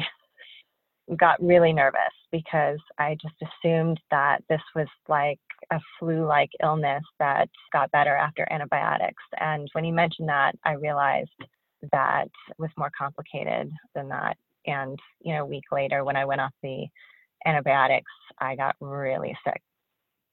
got 1.18 1.42
really 1.42 1.72
nervous 1.72 2.00
because 2.32 2.80
I 3.00 3.16
just 3.22 3.36
assumed 3.42 4.00
that 4.12 4.40
this 4.50 4.62
was 4.76 4.88
like 5.08 5.40
a 5.72 5.80
flu 5.98 6.26
like 6.26 6.50
illness 6.62 7.04
that 7.20 7.50
got 7.72 7.92
better 7.92 8.16
after 8.16 8.48
antibiotics. 8.52 9.24
And 9.40 9.70
when 9.72 9.84
he 9.84 9.92
mentioned 9.92 10.30
that, 10.30 10.54
I 10.66 10.74
realized 10.74 11.30
that 11.92 12.28
was 12.58 12.70
more 12.78 12.92
complicated 12.98 13.72
than 13.96 14.10
that. 14.10 14.38
And, 14.66 15.00
you 15.22 15.34
know, 15.34 15.44
a 15.44 15.46
week 15.46 15.64
later, 15.72 16.04
when 16.04 16.18
I 16.18 16.26
went 16.26 16.42
off 16.42 16.52
the 16.62 16.88
antibiotics, 17.46 18.12
I 18.40 18.56
got 18.56 18.76
really 18.82 19.36
sick. 19.46 19.62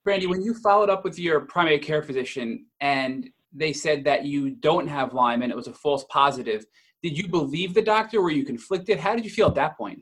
Brandy, 0.04 0.26
when 0.26 0.42
you 0.42 0.54
followed 0.54 0.90
up 0.90 1.02
with 1.02 1.18
your 1.18 1.40
primary 1.40 1.78
care 1.78 2.02
physician 2.02 2.66
and 2.80 3.28
they 3.52 3.72
said 3.72 4.04
that 4.04 4.24
you 4.24 4.50
don't 4.50 4.86
have 4.86 5.14
Lyme 5.14 5.42
and 5.42 5.50
it 5.50 5.56
was 5.56 5.66
a 5.66 5.72
false 5.72 6.04
positive, 6.10 6.66
did 7.02 7.16
you 7.16 7.26
believe 7.26 7.72
the 7.72 7.82
doctor? 7.82 8.20
Were 8.20 8.30
you 8.30 8.44
conflicted? 8.44 8.98
How 8.98 9.14
did 9.14 9.24
you 9.24 9.30
feel 9.30 9.48
at 9.48 9.54
that 9.54 9.78
point? 9.78 10.00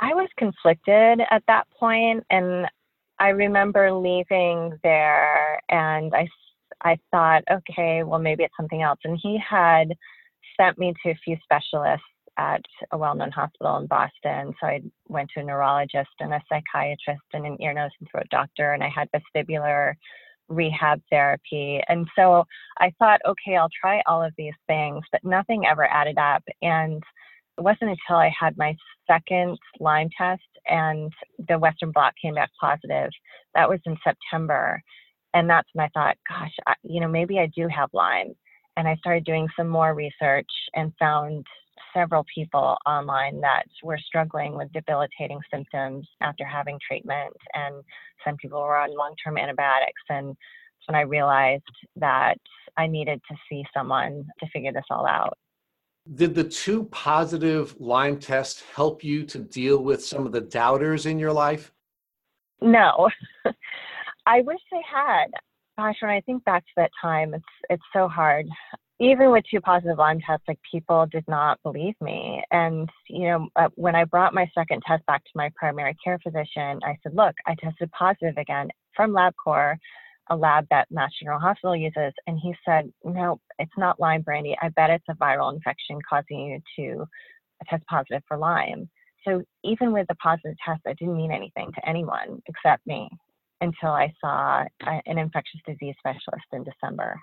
I 0.00 0.14
was 0.14 0.28
conflicted 0.38 1.20
at 1.30 1.42
that 1.48 1.66
point, 1.78 2.24
and 2.30 2.66
I 3.18 3.30
remember 3.30 3.92
leaving 3.92 4.78
there, 4.82 5.60
and 5.68 6.14
I 6.14 6.28
I 6.82 6.96
thought, 7.10 7.42
okay, 7.50 8.04
well 8.04 8.20
maybe 8.20 8.44
it's 8.44 8.54
something 8.56 8.82
else. 8.82 9.00
And 9.04 9.18
he 9.20 9.38
had 9.38 9.92
sent 10.58 10.78
me 10.78 10.94
to 11.04 11.10
a 11.10 11.18
few 11.24 11.36
specialists 11.42 12.06
at 12.38 12.62
a 12.92 12.98
well-known 12.98 13.32
hospital 13.32 13.76
in 13.78 13.86
Boston. 13.86 14.54
So 14.60 14.66
I 14.66 14.80
went 15.08 15.28
to 15.34 15.40
a 15.40 15.44
neurologist 15.44 16.10
and 16.20 16.32
a 16.32 16.42
psychiatrist 16.48 17.22
and 17.32 17.44
an 17.44 17.60
ear, 17.60 17.74
nose, 17.74 17.90
and 18.00 18.08
throat 18.10 18.28
doctor, 18.30 18.72
and 18.72 18.82
I 18.82 18.88
had 18.88 19.08
vestibular 19.10 19.94
rehab 20.48 21.02
therapy. 21.10 21.80
And 21.88 22.08
so 22.16 22.44
I 22.78 22.92
thought, 22.98 23.20
okay, 23.26 23.56
I'll 23.56 23.68
try 23.80 24.02
all 24.06 24.22
of 24.22 24.32
these 24.38 24.54
things, 24.66 25.04
but 25.12 25.24
nothing 25.24 25.66
ever 25.66 25.84
added 25.84 26.16
up. 26.16 26.42
And 26.62 27.02
it 27.58 27.60
wasn't 27.60 27.90
until 27.90 28.16
I 28.16 28.32
had 28.38 28.56
my 28.56 28.74
second 29.06 29.58
Lyme 29.80 30.08
test 30.16 30.42
and 30.66 31.12
the 31.48 31.58
Western 31.58 31.90
blot 31.90 32.14
came 32.20 32.34
back 32.34 32.50
positive. 32.60 33.10
That 33.54 33.68
was 33.68 33.80
in 33.84 33.96
September. 34.04 34.80
And 35.34 35.50
that's 35.50 35.68
when 35.72 35.84
I 35.84 35.90
thought, 35.92 36.16
gosh, 36.28 36.54
I, 36.66 36.74
you 36.82 37.00
know, 37.00 37.08
maybe 37.08 37.38
I 37.38 37.50
do 37.54 37.68
have 37.68 37.90
Lyme. 37.92 38.34
And 38.76 38.86
I 38.86 38.96
started 38.96 39.24
doing 39.24 39.48
some 39.56 39.68
more 39.68 39.92
research 39.92 40.50
and 40.74 40.92
found 40.98 41.44
several 41.94 42.24
people 42.32 42.76
online 42.86 43.40
that 43.40 43.64
were 43.82 43.98
struggling 43.98 44.54
with 44.54 44.72
debilitating 44.72 45.40
symptoms 45.52 46.06
after 46.20 46.44
having 46.44 46.78
treatment, 46.86 47.34
and 47.54 47.82
some 48.24 48.36
people 48.36 48.60
were 48.60 48.76
on 48.76 48.96
long 48.96 49.14
term 49.22 49.38
antibiotics. 49.38 50.02
And 50.08 50.28
that's 50.28 50.86
when 50.86 50.96
I 50.96 51.02
realized 51.02 51.64
that 51.96 52.36
I 52.76 52.86
needed 52.86 53.20
to 53.28 53.36
see 53.48 53.64
someone 53.74 54.26
to 54.40 54.46
figure 54.52 54.72
this 54.72 54.84
all 54.90 55.06
out. 55.06 55.36
Did 56.14 56.34
the 56.34 56.44
two 56.44 56.84
positive 56.84 57.78
Lyme 57.78 58.18
tests 58.18 58.62
help 58.74 59.04
you 59.04 59.24
to 59.26 59.38
deal 59.38 59.82
with 59.82 60.04
some 60.04 60.24
of 60.24 60.32
the 60.32 60.40
doubters 60.40 61.04
in 61.04 61.18
your 61.18 61.32
life? 61.32 61.72
No. 62.62 63.08
I 64.26 64.40
wish 64.40 64.60
they 64.70 64.82
had. 64.90 65.26
Gosh, 65.76 65.96
when 66.00 66.10
I 66.10 66.20
think 66.22 66.44
back 66.44 66.64
to 66.64 66.72
that 66.76 66.90
time, 67.00 67.34
it's 67.34 67.44
it's 67.70 67.82
so 67.92 68.08
hard 68.08 68.46
even 69.00 69.30
with 69.30 69.44
two 69.50 69.60
positive 69.60 69.98
Lyme 69.98 70.20
tests, 70.20 70.44
like 70.48 70.58
people 70.70 71.06
did 71.06 71.24
not 71.28 71.62
believe 71.62 71.94
me. 72.00 72.42
And, 72.50 72.88
you 73.08 73.28
know, 73.28 73.48
uh, 73.54 73.68
when 73.76 73.94
I 73.94 74.04
brought 74.04 74.34
my 74.34 74.50
second 74.54 74.82
test 74.86 75.06
back 75.06 75.22
to 75.24 75.30
my 75.36 75.50
primary 75.54 75.96
care 76.02 76.18
physician, 76.18 76.80
I 76.82 76.98
said, 77.02 77.14
look, 77.14 77.34
I 77.46 77.54
tested 77.62 77.90
positive 77.92 78.36
again 78.36 78.68
from 78.96 79.12
LabCorp, 79.12 79.76
a 80.30 80.36
lab 80.36 80.66
that 80.70 80.90
Mass 80.90 81.12
General 81.20 81.38
Hospital 81.38 81.76
uses. 81.76 82.12
And 82.26 82.40
he 82.42 82.54
said, 82.64 82.92
no, 83.04 83.40
it's 83.60 83.70
not 83.78 84.00
Lyme, 84.00 84.22
Brandy. 84.22 84.56
I 84.60 84.70
bet 84.70 84.90
it's 84.90 85.04
a 85.08 85.14
viral 85.14 85.54
infection 85.54 85.98
causing 86.08 86.40
you 86.40 86.60
to 86.76 87.06
test 87.70 87.86
positive 87.86 88.22
for 88.26 88.36
Lyme. 88.36 88.88
So 89.24 89.42
even 89.62 89.92
with 89.92 90.06
the 90.08 90.14
positive 90.16 90.54
test, 90.64 90.80
it 90.86 90.98
didn't 90.98 91.16
mean 91.16 91.32
anything 91.32 91.70
to 91.72 91.88
anyone 91.88 92.42
except 92.46 92.84
me 92.86 93.08
until 93.60 93.90
I 93.90 94.12
saw 94.20 94.64
uh, 94.86 95.00
an 95.06 95.18
infectious 95.18 95.60
disease 95.66 95.94
specialist 95.98 96.46
in 96.52 96.64
December. 96.64 97.18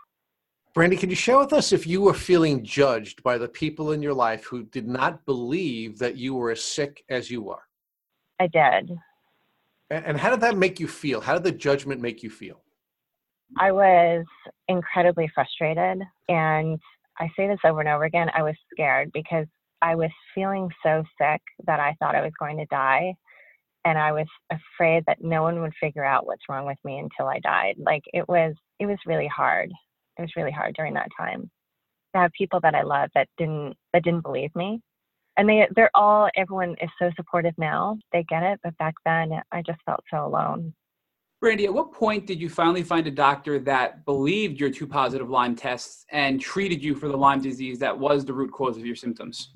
Brandy, 0.75 0.97
can 0.97 1.09
you 1.09 1.15
share 1.15 1.37
with 1.37 1.53
us 1.53 1.71
if 1.71 1.87
you 1.87 2.01
were 2.01 2.13
feeling 2.13 2.61
judged 2.61 3.23
by 3.23 3.37
the 3.37 3.47
people 3.47 3.93
in 3.93 4.01
your 4.01 4.13
life 4.13 4.43
who 4.43 4.63
did 4.63 4.85
not 4.85 5.25
believe 5.25 5.97
that 5.99 6.17
you 6.17 6.35
were 6.35 6.51
as 6.51 6.61
sick 6.61 7.05
as 7.07 7.31
you 7.31 7.49
are? 7.49 7.63
I 8.41 8.47
did. 8.47 8.91
And 9.89 10.17
how 10.17 10.29
did 10.31 10.41
that 10.41 10.57
make 10.57 10.81
you 10.81 10.89
feel? 10.89 11.21
How 11.21 11.35
did 11.35 11.45
the 11.45 11.53
judgment 11.53 12.01
make 12.01 12.23
you 12.23 12.29
feel? 12.29 12.61
I 13.57 13.71
was 13.71 14.25
incredibly 14.67 15.31
frustrated. 15.33 16.01
And 16.27 16.77
I 17.19 17.29
say 17.37 17.47
this 17.47 17.59
over 17.63 17.79
and 17.79 17.87
over 17.87 18.03
again 18.03 18.29
I 18.35 18.43
was 18.43 18.55
scared 18.73 19.11
because 19.13 19.47
I 19.81 19.95
was 19.95 20.11
feeling 20.33 20.69
so 20.83 21.05
sick 21.17 21.41
that 21.67 21.79
I 21.79 21.95
thought 21.99 22.15
I 22.15 22.21
was 22.21 22.33
going 22.37 22.57
to 22.57 22.65
die. 22.65 23.13
And 23.85 23.97
I 23.97 24.11
was 24.11 24.27
afraid 24.51 25.05
that 25.07 25.23
no 25.23 25.41
one 25.41 25.61
would 25.61 25.73
figure 25.79 26.03
out 26.03 26.25
what's 26.25 26.49
wrong 26.49 26.65
with 26.65 26.79
me 26.83 26.99
until 26.99 27.27
I 27.27 27.39
died. 27.39 27.75
Like 27.77 28.03
it 28.13 28.27
was, 28.27 28.55
it 28.81 28.87
was 28.87 28.97
really 29.05 29.27
hard 29.33 29.71
it 30.17 30.21
was 30.21 30.35
really 30.35 30.51
hard 30.51 30.75
during 30.75 30.93
that 30.93 31.09
time 31.17 31.49
to 32.15 32.21
have 32.21 32.31
people 32.31 32.59
that 32.61 32.75
I 32.75 32.83
love 32.83 33.09
that 33.13 33.27
didn't 33.37 33.75
that 33.93 34.03
didn't 34.03 34.23
believe 34.23 34.55
me. 34.55 34.81
And 35.37 35.49
they 35.49 35.67
they're 35.75 35.91
all 35.93 36.29
everyone 36.35 36.75
is 36.81 36.89
so 36.99 37.11
supportive 37.15 37.53
now. 37.57 37.97
They 38.11 38.23
get 38.23 38.43
it, 38.43 38.59
but 38.63 38.77
back 38.77 38.95
then 39.05 39.31
I 39.51 39.61
just 39.61 39.79
felt 39.85 40.03
so 40.11 40.25
alone. 40.25 40.73
Brandy, 41.41 41.65
at 41.65 41.73
what 41.73 41.91
point 41.91 42.25
did 42.25 42.39
you 42.39 42.49
finally 42.49 42.81
find 42.81 43.05
a 43.07 43.11
doctor 43.11 43.59
that 43.59 44.05
believed 44.05 44.59
your 44.59 44.71
two 44.71 44.87
positive 44.87 45.29
Lyme 45.29 45.55
tests 45.55 46.05
and 46.09 46.39
treated 46.39 46.81
you 46.81 46.95
for 46.95 47.09
the 47.09 47.17
Lyme 47.17 47.41
disease 47.41 47.77
that 47.79 47.97
was 47.97 48.25
the 48.25 48.33
root 48.33 48.51
cause 48.51 48.77
of 48.77 48.85
your 48.85 48.95
symptoms? 48.95 49.51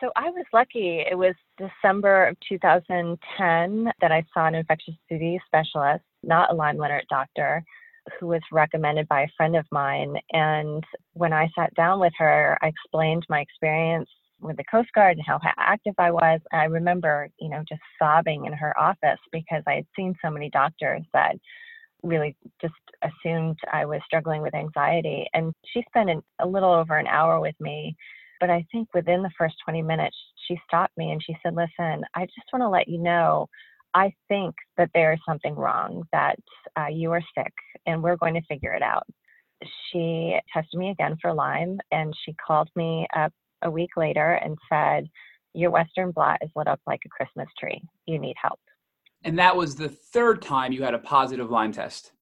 So 0.00 0.10
I 0.16 0.30
was 0.30 0.44
lucky. 0.52 1.04
It 1.08 1.16
was 1.16 1.34
December 1.58 2.26
of 2.26 2.36
2010 2.48 3.92
that 4.00 4.12
I 4.12 4.24
saw 4.32 4.46
an 4.46 4.54
infectious 4.54 4.94
disease 5.08 5.40
specialist, 5.46 6.02
not 6.22 6.50
a 6.50 6.54
Lyme 6.54 6.76
literate 6.76 7.06
doctor 7.08 7.62
who 8.18 8.28
was 8.28 8.42
recommended 8.52 9.08
by 9.08 9.22
a 9.22 9.28
friend 9.36 9.56
of 9.56 9.66
mine. 9.70 10.16
And 10.32 10.84
when 11.14 11.32
I 11.32 11.48
sat 11.56 11.74
down 11.74 12.00
with 12.00 12.12
her, 12.18 12.58
I 12.62 12.68
explained 12.68 13.24
my 13.28 13.40
experience 13.40 14.08
with 14.40 14.56
the 14.56 14.64
Coast 14.64 14.88
Guard 14.94 15.16
and 15.16 15.26
how 15.26 15.40
active 15.58 15.94
I 15.98 16.10
was. 16.10 16.40
I 16.52 16.64
remember, 16.64 17.28
you 17.40 17.48
know, 17.48 17.62
just 17.68 17.80
sobbing 17.98 18.46
in 18.46 18.52
her 18.52 18.78
office 18.78 19.18
because 19.32 19.62
I 19.66 19.74
had 19.74 19.86
seen 19.96 20.14
so 20.22 20.30
many 20.30 20.50
doctors 20.50 21.02
that 21.12 21.36
really 22.02 22.36
just 22.60 22.74
assumed 23.02 23.56
I 23.72 23.84
was 23.84 24.00
struggling 24.04 24.42
with 24.42 24.54
anxiety. 24.54 25.26
And 25.34 25.54
she 25.72 25.82
spent 25.88 26.10
an, 26.10 26.22
a 26.40 26.46
little 26.46 26.72
over 26.72 26.96
an 26.98 27.06
hour 27.06 27.40
with 27.40 27.54
me. 27.60 27.96
But 28.38 28.50
I 28.50 28.66
think 28.70 28.88
within 28.92 29.22
the 29.22 29.30
first 29.38 29.56
20 29.64 29.82
minutes, 29.82 30.16
she 30.46 30.60
stopped 30.66 30.96
me 30.98 31.10
and 31.12 31.22
she 31.22 31.34
said, 31.42 31.54
Listen, 31.54 32.04
I 32.14 32.26
just 32.26 32.52
want 32.52 32.62
to 32.62 32.68
let 32.68 32.88
you 32.88 32.98
know 32.98 33.48
I 33.96 34.12
think 34.28 34.54
that 34.76 34.90
there 34.92 35.14
is 35.14 35.18
something 35.26 35.54
wrong, 35.54 36.02
that 36.12 36.36
uh, 36.78 36.88
you 36.92 37.10
are 37.12 37.22
sick, 37.36 37.52
and 37.86 38.02
we're 38.02 38.18
going 38.18 38.34
to 38.34 38.42
figure 38.42 38.74
it 38.74 38.82
out. 38.82 39.06
She 39.90 40.38
tested 40.52 40.78
me 40.78 40.90
again 40.90 41.16
for 41.20 41.32
Lyme, 41.32 41.78
and 41.90 42.14
she 42.22 42.34
called 42.46 42.68
me 42.76 43.06
up 43.16 43.32
a 43.62 43.70
week 43.70 43.96
later 43.96 44.32
and 44.32 44.58
said, 44.70 45.06
Your 45.54 45.70
Western 45.70 46.10
blot 46.10 46.40
is 46.42 46.50
lit 46.54 46.68
up 46.68 46.78
like 46.86 47.00
a 47.06 47.08
Christmas 47.08 47.48
tree. 47.58 47.80
You 48.04 48.18
need 48.18 48.36
help. 48.40 48.60
And 49.24 49.38
that 49.38 49.56
was 49.56 49.74
the 49.74 49.88
third 49.88 50.42
time 50.42 50.72
you 50.72 50.82
had 50.82 50.92
a 50.92 50.98
positive 50.98 51.50
Lyme 51.50 51.72
test. 51.72 52.12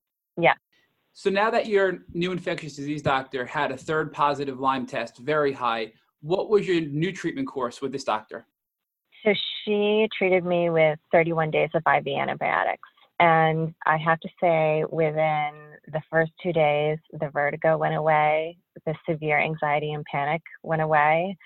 Yeah. 0.40 0.54
So 1.12 1.28
now 1.28 1.50
that 1.50 1.66
your 1.66 2.04
new 2.12 2.30
infectious 2.30 2.76
disease 2.76 3.02
doctor 3.02 3.44
had 3.44 3.72
a 3.72 3.76
third 3.76 4.12
positive 4.12 4.60
Lyme 4.60 4.86
test, 4.86 5.18
very 5.18 5.52
high, 5.52 5.92
what 6.20 6.50
was 6.50 6.68
your 6.68 6.82
new 6.82 7.10
treatment 7.10 7.48
course 7.48 7.82
with 7.82 7.90
this 7.90 8.04
doctor? 8.04 8.46
So 9.24 9.32
she 9.64 10.08
treated 10.16 10.44
me 10.44 10.70
with 10.70 10.98
31 11.12 11.50
days 11.50 11.70
of 11.74 11.82
IV 11.86 12.06
antibiotics. 12.06 12.88
And 13.20 13.74
I 13.86 13.96
have 13.96 14.20
to 14.20 14.28
say, 14.40 14.84
within 14.90 15.52
the 15.92 16.02
first 16.10 16.32
two 16.42 16.52
days, 16.52 16.98
the 17.12 17.30
vertigo 17.30 17.78
went 17.78 17.94
away, 17.94 18.58
the 18.84 18.94
severe 19.08 19.38
anxiety 19.38 19.92
and 19.92 20.04
panic 20.04 20.42
went 20.62 20.82
away. 20.82 21.36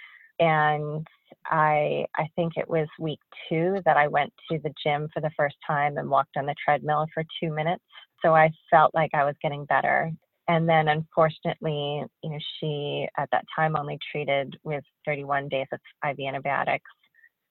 And 0.40 1.06
I, 1.46 2.06
I 2.16 2.28
think 2.36 2.54
it 2.56 2.68
was 2.68 2.88
week 2.98 3.20
two 3.48 3.80
that 3.84 3.96
I 3.96 4.08
went 4.08 4.32
to 4.50 4.58
the 4.58 4.72
gym 4.82 5.08
for 5.12 5.20
the 5.20 5.30
first 5.36 5.56
time 5.66 5.98
and 5.98 6.08
walked 6.10 6.36
on 6.36 6.46
the 6.46 6.54
treadmill 6.64 7.06
for 7.12 7.22
two 7.40 7.52
minutes. 7.52 7.84
So 8.24 8.34
I 8.34 8.50
felt 8.70 8.94
like 8.94 9.10
I 9.14 9.24
was 9.24 9.34
getting 9.42 9.64
better. 9.66 10.10
And 10.48 10.66
then 10.68 10.88
unfortunately, 10.88 12.02
you 12.22 12.30
know, 12.30 12.38
she 12.58 13.06
at 13.18 13.28
that 13.32 13.44
time 13.54 13.76
only 13.76 13.98
treated 14.10 14.56
with 14.64 14.82
31 15.04 15.48
days 15.48 15.66
of 15.72 15.80
IV 16.08 16.18
antibiotics. 16.26 16.90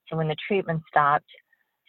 So 0.09 0.17
when 0.17 0.27
the 0.27 0.35
treatment 0.47 0.81
stopped, 0.87 1.29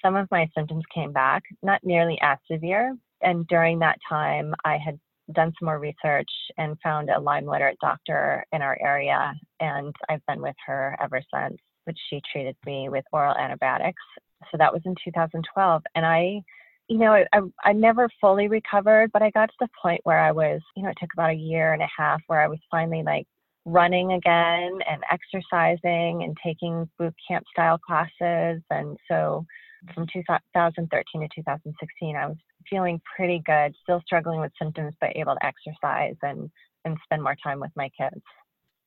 some 0.03 0.17
of 0.17 0.31
my 0.31 0.49
symptoms 0.57 0.85
came 0.95 1.13
back, 1.13 1.43
not 1.63 1.85
nearly 1.85 2.19
as 2.23 2.39
severe. 2.51 2.97
And 3.21 3.47
during 3.49 3.79
that 3.81 3.99
time, 4.09 4.55
I 4.65 4.79
had 4.79 4.99
done 5.33 5.53
some 5.59 5.67
more 5.67 5.79
research 5.79 6.31
and 6.57 6.79
found 6.83 7.11
a 7.11 7.21
Lyme 7.21 7.47
literate 7.47 7.79
doctor 7.81 8.45
in 8.53 8.63
our 8.63 8.79
area. 8.81 9.35
And 9.61 9.95
I've 10.09 10.25
been 10.27 10.41
with 10.41 10.57
her 10.67 10.97
ever 11.01 11.21
since, 11.33 11.59
which 11.85 11.99
she 12.09 12.23
treated 12.33 12.57
me 12.65 12.89
with 12.89 13.05
oral 13.13 13.37
antibiotics. 13.37 14.03
So 14.51 14.59
that 14.59 14.73
was 14.73 14.83
in 14.85 14.95
2012. 15.05 15.83
And 15.95 16.07
I, 16.07 16.43
you 16.89 16.99
know, 16.99 17.13
I, 17.13 17.41
I 17.65 17.73
never 17.73 18.09
fully 18.21 18.49
recovered, 18.49 19.11
but 19.13 19.23
I 19.23 19.31
got 19.31 19.47
to 19.47 19.55
the 19.61 19.69
point 19.81 20.01
where 20.05 20.21
I 20.21 20.33
was, 20.33 20.61
you 20.77 20.83
know, 20.83 20.91
it 20.91 20.97
took 21.01 21.13
about 21.13 21.31
a 21.31 21.35
year 21.35 21.73
and 21.73 21.83
a 21.83 21.89
half 21.95 22.21
where 22.29 22.41
I 22.41 22.49
was 22.49 22.61
finally 22.71 23.03
like 23.03 23.27
running 23.69 24.13
again 24.13 24.79
and 24.89 25.03
exercising 25.11 26.23
and 26.23 26.37
taking 26.45 26.89
boot 26.99 27.15
camp 27.27 27.45
style 27.53 27.79
classes. 27.79 28.63
And 28.71 28.97
so 29.11 29.45
from 29.95 30.07
2013 30.13 31.21
to 31.21 31.29
2016, 31.35 32.17
I 32.17 32.27
was 32.27 32.37
feeling 32.69 33.01
pretty 33.17 33.43
good, 33.45 33.75
still 33.83 34.01
struggling 34.05 34.41
with 34.41 34.53
symptoms, 34.61 34.95
but 35.01 35.17
able 35.17 35.35
to 35.35 35.47
exercise 35.47 36.17
and, 36.23 36.51
and 36.85 36.97
spend 37.05 37.23
more 37.23 37.37
time 37.43 37.61
with 37.61 37.71
my 37.77 37.91
kids. 37.99 38.21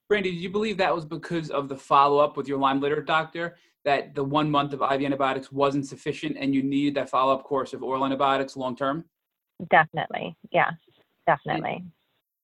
Brandy, 0.09 0.31
did 0.31 0.41
you 0.41 0.49
believe 0.49 0.77
that 0.77 0.93
was 0.93 1.05
because 1.05 1.51
of 1.51 1.69
the 1.69 1.77
follow 1.77 2.17
up 2.17 2.35
with 2.35 2.47
your 2.47 2.57
Lyme 2.57 2.81
literate 2.81 3.05
doctor? 3.05 3.57
That 3.83 4.13
the 4.13 4.23
one 4.23 4.51
month 4.51 4.73
of 4.73 4.81
IV 4.81 5.03
antibiotics 5.03 5.51
wasn't 5.51 5.87
sufficient 5.87 6.37
and 6.37 6.53
you 6.53 6.61
needed 6.61 6.93
that 6.95 7.09
follow 7.09 7.33
up 7.33 7.43
course 7.43 7.73
of 7.73 7.81
oral 7.81 8.05
antibiotics 8.05 8.55
long 8.55 8.75
term? 8.75 9.05
Definitely. 9.71 10.35
Yes, 10.51 10.73
definitely. 11.25 11.83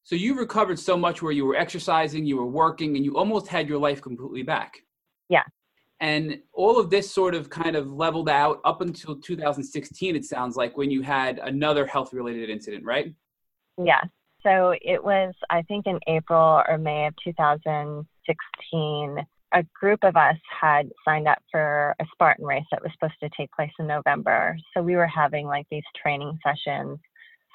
So 0.08 0.16
you 0.16 0.40
recovered 0.40 0.80
so 0.80 0.96
much 0.96 1.22
where 1.22 1.34
you 1.34 1.44
were 1.46 1.58
exercising, 1.58 2.26
you 2.26 2.38
were 2.38 2.48
working, 2.48 2.96
and 2.96 3.04
you 3.04 3.18
almost 3.18 3.46
had 3.46 3.68
your 3.68 3.78
life 3.78 4.02
completely 4.02 4.42
back. 4.42 4.78
Yeah. 5.28 5.44
And 6.00 6.40
all 6.54 6.80
of 6.80 6.90
this 6.90 7.12
sort 7.12 7.36
of 7.36 7.50
kind 7.50 7.76
of 7.76 7.92
leveled 7.92 8.30
out 8.30 8.62
up 8.64 8.80
until 8.80 9.18
2016, 9.18 10.16
it 10.16 10.24
sounds 10.24 10.56
like, 10.56 10.78
when 10.78 10.90
you 10.90 11.02
had 11.02 11.40
another 11.40 11.86
health 11.86 12.14
related 12.14 12.50
incident, 12.50 12.86
right? 12.86 13.14
Yeah. 13.84 14.00
So 14.44 14.76
it 14.82 15.04
was, 15.04 15.34
I 15.50 15.64
think, 15.64 15.88
in 15.88 16.00
April 16.08 16.64
or 16.66 16.78
May 16.78 17.08
of 17.08 17.14
2016. 17.22 19.18
A 19.52 19.64
group 19.78 20.06
of 20.06 20.16
us 20.16 20.38
had 20.62 20.90
signed 21.04 21.28
up 21.28 21.40
for 21.52 21.94
a 22.00 22.06
Spartan 22.14 22.46
race 22.46 22.64
that 22.72 22.82
was 22.82 22.94
supposed 22.94 23.20
to 23.24 23.30
take 23.36 23.52
place 23.52 23.74
in 23.78 23.88
November. 23.88 24.58
So 24.74 24.82
we 24.82 24.96
were 24.96 25.06
having 25.08 25.48
like 25.48 25.68
these 25.70 25.84
training 26.02 26.40
sessions 26.46 26.98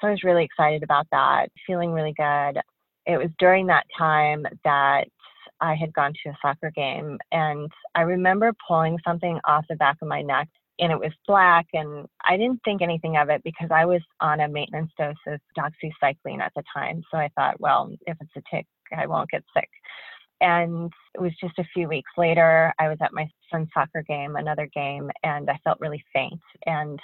so 0.03 0.09
I 0.09 0.11
was 0.11 0.23
really 0.23 0.43
excited 0.43 0.83
about 0.83 1.07
that, 1.11 1.47
feeling 1.65 1.93
really 1.93 2.13
good. 2.17 2.59
It 3.05 3.17
was 3.17 3.29
during 3.39 3.67
that 3.67 3.85
time 3.97 4.45
that 4.65 5.05
I 5.61 5.75
had 5.75 5.93
gone 5.93 6.13
to 6.23 6.29
a 6.29 6.37
soccer 6.41 6.71
game 6.71 7.17
and 7.31 7.71
I 7.95 8.01
remember 8.01 8.51
pulling 8.67 8.99
something 9.05 9.39
off 9.45 9.65
the 9.69 9.75
back 9.75 9.97
of 10.01 10.09
my 10.09 10.21
neck 10.21 10.49
and 10.79 10.91
it 10.91 10.99
was 10.99 11.11
black 11.25 11.67
and 11.73 12.05
I 12.25 12.35
didn't 12.35 12.59
think 12.65 12.81
anything 12.81 13.15
of 13.15 13.29
it 13.29 13.41
because 13.45 13.69
I 13.71 13.85
was 13.85 14.01
on 14.19 14.41
a 14.41 14.49
maintenance 14.49 14.91
dose 14.97 15.15
of 15.27 15.39
doxycycline 15.57 16.41
at 16.41 16.51
the 16.55 16.63
time. 16.75 17.01
So 17.09 17.17
I 17.17 17.29
thought, 17.35 17.59
well, 17.61 17.89
if 18.05 18.17
it's 18.19 18.31
a 18.35 18.55
tick, 18.55 18.65
I 18.95 19.05
won't 19.05 19.29
get 19.29 19.43
sick. 19.55 19.69
And 20.41 20.91
it 21.15 21.21
was 21.21 21.31
just 21.39 21.57
a 21.59 21.67
few 21.73 21.87
weeks 21.87 22.11
later, 22.17 22.73
I 22.77 22.89
was 22.89 22.97
at 23.01 23.13
my 23.13 23.29
son's 23.49 23.69
soccer 23.73 24.03
game, 24.05 24.35
another 24.35 24.67
game, 24.73 25.09
and 25.23 25.49
I 25.49 25.57
felt 25.63 25.79
really 25.79 26.03
faint. 26.13 26.41
And 26.65 26.99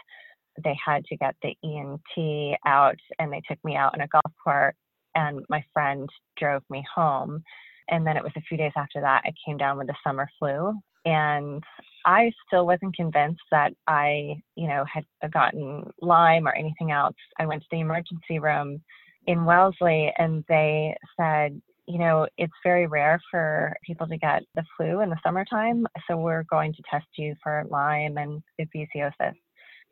they 0.63 0.77
had 0.83 1.05
to 1.05 1.17
get 1.17 1.35
the 1.41 1.55
EMT 1.63 2.55
out 2.65 2.99
and 3.19 3.31
they 3.31 3.41
took 3.47 3.63
me 3.63 3.75
out 3.75 3.93
on 3.93 4.01
a 4.01 4.07
golf 4.07 4.33
cart 4.43 4.75
and 5.15 5.45
my 5.49 5.63
friend 5.73 6.09
drove 6.37 6.63
me 6.69 6.83
home. 6.93 7.43
And 7.89 8.05
then 8.05 8.17
it 8.17 8.23
was 8.23 8.33
a 8.37 8.41
few 8.41 8.57
days 8.57 8.73
after 8.75 9.01
that, 9.01 9.23
I 9.25 9.33
came 9.45 9.57
down 9.57 9.77
with 9.77 9.87
the 9.87 9.95
summer 10.05 10.29
flu. 10.37 10.73
And 11.05 11.63
I 12.05 12.31
still 12.45 12.65
wasn't 12.65 12.95
convinced 12.95 13.41
that 13.51 13.73
I, 13.87 14.35
you 14.55 14.67
know, 14.67 14.85
had 14.85 15.05
gotten 15.31 15.89
Lyme 16.01 16.47
or 16.47 16.53
anything 16.53 16.91
else. 16.91 17.15
I 17.39 17.45
went 17.45 17.61
to 17.61 17.67
the 17.71 17.79
emergency 17.79 18.39
room 18.39 18.81
in 19.25 19.45
Wellesley 19.45 20.13
and 20.17 20.43
they 20.47 20.95
said, 21.17 21.61
you 21.87 21.97
know, 21.97 22.27
it's 22.37 22.53
very 22.63 22.85
rare 22.85 23.19
for 23.31 23.75
people 23.83 24.07
to 24.07 24.17
get 24.17 24.43
the 24.55 24.63
flu 24.77 25.01
in 25.01 25.09
the 25.09 25.19
summertime. 25.25 25.87
So 26.07 26.17
we're 26.17 26.43
going 26.43 26.73
to 26.73 26.83
test 26.89 27.07
you 27.17 27.35
for 27.41 27.65
Lyme 27.69 28.17
and 28.17 28.43
babesiosis. 28.59 29.33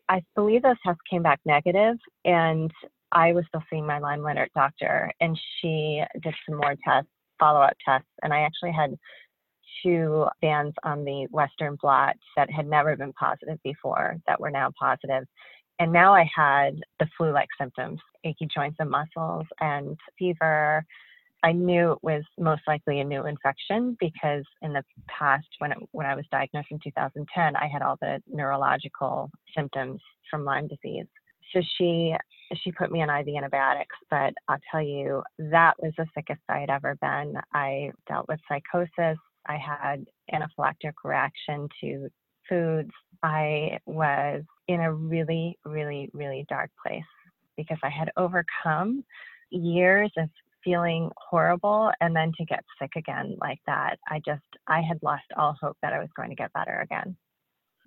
I 0.10 0.22
believe 0.36 0.62
those 0.64 0.76
tests 0.86 1.02
came 1.10 1.24
back 1.24 1.40
negative, 1.46 1.98
and 2.26 2.72
I 3.12 3.34
was 3.34 3.46
still 3.48 3.64
seeing 3.70 3.86
my 3.86 4.00
Lyme 4.00 4.24
literate 4.24 4.52
doctor, 4.56 5.12
and 5.20 5.38
she 5.60 6.04
did 6.22 6.34
some 6.48 6.58
more 6.58 6.76
tests, 6.86 7.10
follow 7.40 7.62
up 7.62 7.76
tests, 7.86 8.10
and 8.24 8.34
I 8.34 8.40
actually 8.42 8.72
had 8.72 8.96
two 9.84 10.26
bands 10.42 10.76
on 10.84 11.04
the 11.04 11.28
Western 11.30 11.78
blot 11.82 12.16
that 12.36 12.50
had 12.50 12.68
never 12.68 12.96
been 12.96 13.14
positive 13.14 13.60
before 13.64 14.18
that 14.28 14.40
were 14.40 14.52
now 14.52 14.72
positive. 14.80 15.26
And 15.80 15.92
now 15.92 16.14
I 16.14 16.28
had 16.36 16.80
the 17.00 17.08
flu 17.18 17.32
like 17.32 17.50
symptoms 17.60 18.00
achy 18.24 18.48
joints 18.54 18.78
and 18.80 18.90
muscles 18.90 19.46
and 19.60 19.96
fever 20.18 20.84
I 21.44 21.52
knew 21.52 21.92
it 21.92 22.04
was 22.04 22.24
most 22.40 22.62
likely 22.68 23.00
a 23.00 23.04
new 23.04 23.26
infection 23.26 23.96
because 24.00 24.44
in 24.62 24.74
the 24.74 24.84
past, 25.08 25.48
when 25.60 25.72
it, 25.72 25.78
when 25.92 26.08
I 26.08 26.16
was 26.16 26.26
diagnosed 26.32 26.70
in 26.72 26.80
2010, 26.84 27.56
I 27.56 27.68
had 27.68 27.82
all 27.82 27.98
the 28.02 28.22
neurological 28.28 29.30
symptoms 29.56 30.02
from 30.30 30.44
Lyme 30.46 30.68
disease. 30.68 31.06
So 31.54 31.62
she 31.78 32.16
she 32.64 32.72
put 32.72 32.92
me 32.92 33.02
on 33.02 33.10
IV 33.10 33.36
antibiotics, 33.36 33.96
but 34.10 34.34
I'll 34.48 34.58
tell 34.72 34.82
you 34.82 35.22
that 35.38 35.74
was 35.80 35.94
the 35.98 36.06
sickest 36.16 36.42
I 36.50 36.60
had 36.60 36.70
ever 36.70 36.96
been. 36.96 37.36
I 37.54 37.92
dealt 38.08 38.28
with 38.28 38.40
psychosis. 38.48 39.18
I 39.48 39.58
had 39.58 40.06
anaphylactic 40.34 40.94
reaction 41.04 41.68
to 41.82 42.10
foods. 42.50 42.92
I 43.24 43.80
was 43.86 44.44
in 44.68 44.82
a 44.82 44.94
really, 44.94 45.58
really, 45.66 46.10
really 46.14 46.46
dark 46.50 46.72
place 46.86 47.02
because 47.56 47.78
I 47.84 47.90
had 47.90 48.12
overcome 48.18 49.04
years 49.50 50.12
of 50.18 50.30
feeling 50.68 51.10
horrible 51.18 51.92
and 52.02 52.14
then 52.14 52.32
to 52.38 52.44
get 52.44 52.64
sick 52.80 52.92
again 52.98 53.38
like 53.40 53.60
that 53.66 53.98
i 54.10 54.22
just 54.26 54.44
i 54.68 54.82
had 54.82 55.00
lost 55.02 55.24
all 55.38 55.56
hope 55.62 55.78
that 55.82 55.94
i 55.94 56.00
was 56.00 56.10
going 56.18 56.30
to 56.30 56.36
get 56.36 56.52
better 56.52 56.82
again 56.82 57.16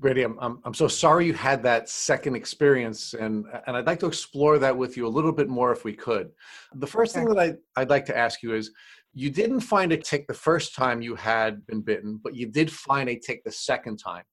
Brady, 0.00 0.22
I'm, 0.22 0.38
I'm, 0.40 0.60
I'm 0.64 0.72
so 0.72 0.88
sorry 0.88 1.26
you 1.26 1.34
had 1.34 1.62
that 1.64 1.90
second 1.90 2.34
experience, 2.34 3.12
and, 3.12 3.44
and 3.66 3.76
I'd 3.76 3.86
like 3.86 4.00
to 4.00 4.06
explore 4.06 4.58
that 4.58 4.74
with 4.74 4.96
you 4.96 5.06
a 5.06 5.08
little 5.08 5.30
bit 5.30 5.46
more 5.46 5.72
if 5.72 5.84
we 5.84 5.92
could. 5.92 6.30
The 6.74 6.86
first 6.86 7.14
thing 7.14 7.26
that 7.26 7.38
I, 7.38 7.52
I'd 7.78 7.90
like 7.90 8.06
to 8.06 8.16
ask 8.16 8.42
you 8.42 8.54
is 8.54 8.70
you 9.12 9.28
didn't 9.28 9.60
find 9.60 9.92
a 9.92 9.98
tick 9.98 10.26
the 10.26 10.32
first 10.32 10.74
time 10.74 11.02
you 11.02 11.14
had 11.16 11.66
been 11.66 11.82
bitten, 11.82 12.18
but 12.24 12.34
you 12.34 12.46
did 12.46 12.72
find 12.72 13.10
a 13.10 13.18
tick 13.18 13.44
the 13.44 13.52
second 13.52 13.98
time. 13.98 14.24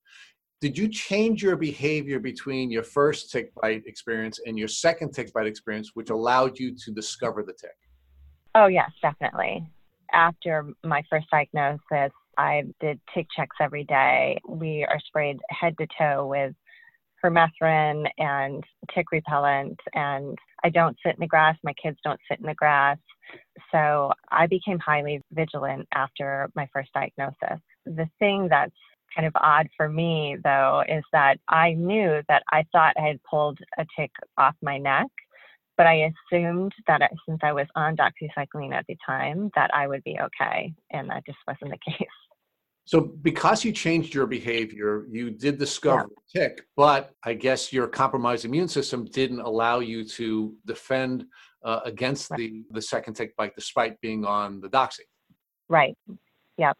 Did 0.62 0.78
you 0.78 0.88
change 0.88 1.42
your 1.42 1.56
behavior 1.56 2.18
between 2.18 2.70
your 2.70 2.82
first 2.82 3.30
tick 3.30 3.52
bite 3.60 3.82
experience 3.84 4.40
and 4.46 4.58
your 4.58 4.68
second 4.68 5.12
tick 5.12 5.34
bite 5.34 5.46
experience, 5.46 5.90
which 5.92 6.08
allowed 6.08 6.58
you 6.58 6.74
to 6.76 6.90
discover 6.90 7.42
the 7.42 7.52
tick? 7.52 7.76
Oh, 8.54 8.66
yes, 8.66 8.90
definitely. 9.02 9.68
After 10.12 10.66
my 10.82 11.02
first 11.10 11.26
diagnosis, 11.30 12.12
I 12.38 12.64
did 12.80 13.00
tick 13.14 13.26
checks 13.36 13.56
every 13.60 13.84
day. 13.84 14.40
We 14.48 14.84
are 14.88 15.00
sprayed 15.06 15.38
head 15.50 15.76
to 15.78 15.86
toe 15.98 16.26
with 16.26 16.54
permethrin 17.22 18.06
and 18.18 18.64
tick 18.94 19.06
repellent, 19.12 19.78
and 19.94 20.38
I 20.64 20.70
don't 20.70 20.96
sit 21.04 21.14
in 21.14 21.20
the 21.20 21.26
grass. 21.26 21.56
My 21.62 21.74
kids 21.82 21.98
don't 22.04 22.20
sit 22.30 22.40
in 22.40 22.46
the 22.46 22.54
grass. 22.54 22.98
So 23.72 24.12
I 24.30 24.46
became 24.46 24.78
highly 24.78 25.20
vigilant 25.32 25.86
after 25.94 26.48
my 26.54 26.68
first 26.72 26.90
diagnosis. 26.94 27.60
The 27.84 28.08
thing 28.18 28.48
that's 28.48 28.72
kind 29.14 29.26
of 29.26 29.32
odd 29.36 29.68
for 29.76 29.88
me, 29.88 30.36
though, 30.42 30.82
is 30.88 31.02
that 31.12 31.38
I 31.48 31.72
knew 31.74 32.22
that 32.28 32.42
I 32.50 32.64
thought 32.72 32.94
I 32.98 33.06
had 33.08 33.22
pulled 33.28 33.58
a 33.78 33.86
tick 33.98 34.10
off 34.36 34.54
my 34.62 34.78
neck 34.78 35.08
but 35.78 35.86
I 35.86 36.12
assumed 36.32 36.74
that 36.88 37.00
since 37.26 37.38
I 37.42 37.52
was 37.52 37.66
on 37.76 37.96
doxycycline 37.96 38.74
at 38.74 38.84
the 38.88 38.96
time, 39.06 39.50
that 39.54 39.70
I 39.72 39.86
would 39.86 40.02
be 40.02 40.18
okay, 40.20 40.74
and 40.90 41.08
that 41.08 41.24
just 41.24 41.38
wasn't 41.46 41.70
the 41.70 41.78
case. 41.92 42.08
So, 42.84 43.00
because 43.00 43.64
you 43.64 43.72
changed 43.72 44.14
your 44.14 44.26
behavior, 44.26 45.06
you 45.10 45.30
did 45.30 45.58
discover 45.58 46.08
yeah. 46.34 46.42
tick, 46.42 46.62
but 46.74 47.12
I 47.22 47.34
guess 47.34 47.72
your 47.72 47.86
compromised 47.86 48.44
immune 48.44 48.68
system 48.68 49.04
didn't 49.04 49.40
allow 49.40 49.78
you 49.78 50.04
to 50.04 50.54
defend 50.66 51.26
uh, 51.64 51.80
against 51.84 52.30
right. 52.30 52.38
the 52.38 52.64
the 52.70 52.82
second 52.82 53.14
tick 53.14 53.36
bite, 53.36 53.54
despite 53.54 54.00
being 54.00 54.24
on 54.24 54.60
the 54.60 54.68
doxy. 54.68 55.06
Right. 55.68 55.96
Yep. 56.56 56.76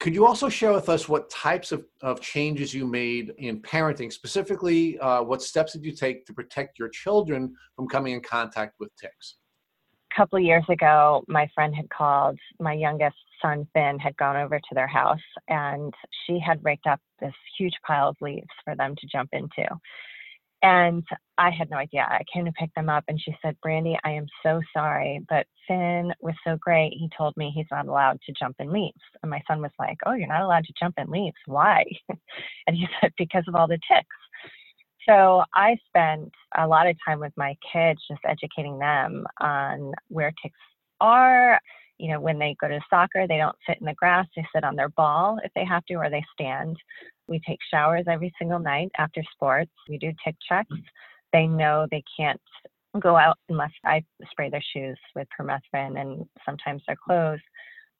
Could 0.00 0.14
you 0.14 0.26
also 0.26 0.48
share 0.48 0.72
with 0.72 0.88
us 0.88 1.10
what 1.10 1.28
types 1.28 1.72
of, 1.72 1.84
of 2.00 2.22
changes 2.22 2.72
you 2.72 2.86
made 2.86 3.34
in 3.36 3.60
parenting? 3.60 4.10
Specifically, 4.10 4.98
uh, 4.98 5.22
what 5.22 5.42
steps 5.42 5.74
did 5.74 5.84
you 5.84 5.92
take 5.92 6.24
to 6.24 6.32
protect 6.32 6.78
your 6.78 6.88
children 6.88 7.54
from 7.76 7.86
coming 7.86 8.14
in 8.14 8.22
contact 8.22 8.76
with 8.80 8.88
ticks? 8.96 9.36
A 10.10 10.16
couple 10.16 10.38
of 10.38 10.44
years 10.44 10.64
ago, 10.70 11.22
my 11.28 11.46
friend 11.54 11.74
had 11.74 11.88
called. 11.90 12.38
My 12.58 12.72
youngest 12.72 13.16
son, 13.42 13.68
Finn, 13.74 13.98
had 13.98 14.16
gone 14.16 14.36
over 14.36 14.58
to 14.58 14.74
their 14.74 14.86
house 14.86 15.18
and 15.48 15.92
she 16.26 16.40
had 16.40 16.64
raked 16.64 16.86
up 16.86 17.00
this 17.20 17.34
huge 17.58 17.74
pile 17.86 18.08
of 18.08 18.16
leaves 18.22 18.48
for 18.64 18.74
them 18.74 18.94
to 18.98 19.06
jump 19.06 19.28
into. 19.34 19.68
And 20.62 21.04
I 21.38 21.50
had 21.50 21.70
no 21.70 21.78
idea. 21.78 22.02
I 22.02 22.22
came 22.32 22.44
to 22.44 22.52
pick 22.52 22.74
them 22.74 22.90
up 22.90 23.04
and 23.08 23.20
she 23.20 23.34
said, 23.42 23.56
Brandy, 23.62 23.98
I 24.04 24.10
am 24.10 24.26
so 24.42 24.60
sorry, 24.76 25.20
but 25.28 25.46
Finn 25.66 26.12
was 26.20 26.34
so 26.46 26.56
great. 26.60 26.92
He 26.92 27.08
told 27.16 27.34
me 27.36 27.50
he's 27.54 27.66
not 27.70 27.86
allowed 27.86 28.20
to 28.26 28.34
jump 28.38 28.56
in 28.58 28.70
leaves. 28.72 29.00
And 29.22 29.30
my 29.30 29.40
son 29.48 29.62
was 29.62 29.70
like, 29.78 29.96
Oh, 30.06 30.12
you're 30.12 30.28
not 30.28 30.42
allowed 30.42 30.64
to 30.64 30.74
jump 30.78 30.96
in 30.98 31.08
leaves. 31.10 31.36
Why? 31.46 31.84
and 32.66 32.76
he 32.76 32.86
said, 33.00 33.12
Because 33.16 33.44
of 33.48 33.54
all 33.54 33.66
the 33.68 33.78
ticks. 33.90 34.16
So 35.08 35.42
I 35.54 35.76
spent 35.88 36.32
a 36.56 36.66
lot 36.66 36.86
of 36.86 36.96
time 37.06 37.20
with 37.20 37.32
my 37.36 37.56
kids 37.72 38.00
just 38.08 38.20
educating 38.26 38.78
them 38.78 39.24
on 39.40 39.92
where 40.08 40.32
ticks 40.42 40.58
are. 41.00 41.58
You 42.00 42.12
know, 42.12 42.20
when 42.20 42.38
they 42.38 42.56
go 42.60 42.68
to 42.68 42.80
soccer, 42.88 43.26
they 43.26 43.36
don't 43.36 43.56
sit 43.68 43.78
in 43.80 43.86
the 43.86 43.94
grass, 43.94 44.26
they 44.34 44.44
sit 44.54 44.64
on 44.64 44.76
their 44.76 44.88
ball 44.88 45.38
if 45.44 45.52
they 45.54 45.64
have 45.64 45.84
to, 45.86 45.94
or 45.94 46.08
they 46.08 46.24
stand. 46.32 46.76
We 47.28 47.40
take 47.46 47.58
showers 47.70 48.06
every 48.08 48.32
single 48.38 48.58
night 48.58 48.90
after 48.98 49.22
sports. 49.32 49.70
We 49.88 49.98
do 49.98 50.12
tick 50.24 50.36
checks. 50.48 50.72
Mm-hmm. 50.72 50.82
They 51.32 51.46
know 51.46 51.86
they 51.90 52.02
can't 52.16 52.40
go 52.98 53.16
out 53.16 53.38
unless 53.48 53.70
I 53.84 54.02
spray 54.30 54.50
their 54.50 54.62
shoes 54.72 54.98
with 55.14 55.28
permethrin 55.38 56.00
and 56.00 56.26
sometimes 56.44 56.82
their 56.86 56.96
clothes. 56.96 57.40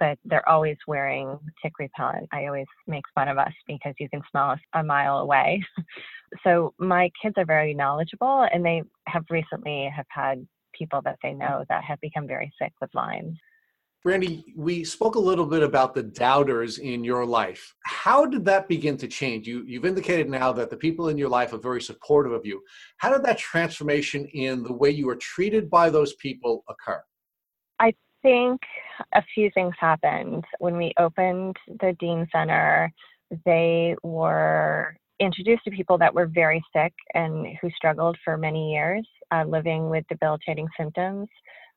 but 0.01 0.19
they're 0.25 0.49
always 0.49 0.79
wearing 0.89 1.39
tick 1.63 1.75
repellent. 1.79 2.27
I 2.33 2.47
always 2.47 2.67
make 2.87 3.05
fun 3.15 3.29
of 3.29 3.37
us 3.37 3.53
because 3.69 3.95
you 4.01 4.09
can 4.09 4.23
smell 4.31 4.51
us 4.51 4.61
a 4.73 4.83
mile 4.83 5.19
away. 5.19 5.63
so 6.43 6.73
my 6.79 7.11
kids 7.23 7.35
are 7.37 7.45
very 7.45 7.75
knowledgeable 7.75 8.49
and 8.53 8.65
they 8.65 8.83
have 9.07 9.25
recently 9.31 9.91
have 9.95 10.07
had 10.09 10.47
people 10.73 11.01
that 11.05 11.19
they 11.23 11.35
know 11.35 11.65
that 11.69 11.85
have 11.85 12.01
become 12.01 12.27
very 12.27 12.51
sick 12.61 12.73
with 12.81 12.91
Lyme. 12.95 13.37
Brandy, 14.03 14.55
we 14.57 14.83
spoke 14.83 15.17
a 15.17 15.21
little 15.21 15.45
bit 15.45 15.63
about 15.63 15.95
the 15.95 16.03
doubters 16.03 16.79
in 16.79 17.05
your 17.05 17.27
life. 17.27 17.75
How 17.85 18.25
did 18.25 18.47
that 18.47 18.67
begin 18.67 18.97
to 18.97 19.07
change? 19.07 19.47
You, 19.47 19.63
you've 19.67 19.85
indicated 19.85 20.31
now 20.31 20.53
that 20.53 20.71
the 20.71 20.77
people 20.77 21.09
in 21.11 21.19
your 21.19 21.29
life 21.29 21.53
are 21.53 21.59
very 21.59 21.83
supportive 21.83 22.33
of 22.33 22.47
you. 22.47 22.63
How 22.97 23.13
did 23.13 23.23
that 23.25 23.37
transformation 23.37 24.25
in 24.33 24.63
the 24.63 24.73
way 24.73 24.89
you 24.89 25.07
were 25.07 25.17
treated 25.17 25.69
by 25.69 25.91
those 25.91 26.15
people 26.15 26.65
occur? 26.67 27.03
I 27.79 27.93
think 28.23 28.63
a 29.13 29.23
few 29.35 29.51
things 29.51 29.75
happened. 29.79 30.45
When 30.61 30.79
we 30.79 30.95
opened 30.99 31.57
the 31.69 31.95
Dean 32.01 32.27
Center, 32.33 32.91
they 33.45 33.97
were 34.03 34.97
introduced 35.19 35.65
to 35.65 35.71
people 35.71 35.99
that 35.99 36.15
were 36.15 36.27
very 36.27 36.65
sick 36.75 36.95
and 37.13 37.47
who 37.61 37.71
struggled 37.73 38.17
for 38.25 38.39
many 38.39 38.73
years 38.73 39.07
uh, 39.31 39.45
living 39.45 39.91
with 39.91 40.07
debilitating 40.09 40.69
symptoms. 40.79 41.29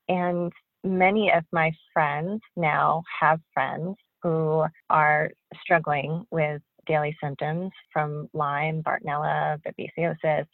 And 0.07 0.53
many 0.83 1.31
of 1.31 1.43
my 1.51 1.71
friends 1.93 2.41
now 2.55 3.03
have 3.19 3.39
friends 3.53 3.95
who 4.21 4.63
are 4.89 5.29
struggling 5.61 6.25
with 6.31 6.61
daily 6.85 7.15
symptoms 7.21 7.71
from 7.91 8.29
Lyme, 8.33 8.83
Bartonella, 8.83 9.59
babesiosis, 9.65 10.45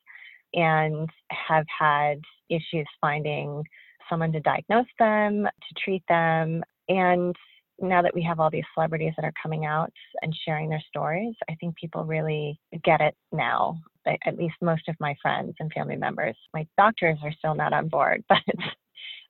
and 0.53 1.09
have 1.31 1.65
had 1.77 2.19
issues 2.49 2.87
finding 3.01 3.63
someone 4.09 4.31
to 4.31 4.39
diagnose 4.39 4.87
them, 4.97 5.43
to 5.43 5.83
treat 5.83 6.03
them. 6.07 6.63
And 6.87 7.35
now 7.79 8.01
that 8.01 8.13
we 8.13 8.23
have 8.23 8.39
all 8.39 8.49
these 8.49 8.63
celebrities 8.73 9.13
that 9.15 9.25
are 9.25 9.33
coming 9.41 9.65
out 9.65 9.93
and 10.21 10.35
sharing 10.45 10.69
their 10.69 10.83
stories, 10.87 11.35
I 11.49 11.55
think 11.55 11.75
people 11.75 12.03
really 12.03 12.59
get 12.83 13.01
it 13.01 13.15
now. 13.31 13.79
At 14.25 14.37
least 14.37 14.55
most 14.61 14.87
of 14.87 14.95
my 14.99 15.15
friends 15.21 15.53
and 15.59 15.71
family 15.71 15.95
members. 15.95 16.35
My 16.53 16.65
doctors 16.77 17.19
are 17.23 17.33
still 17.37 17.53
not 17.53 17.73
on 17.73 17.89
board, 17.89 18.23
but 18.29 18.39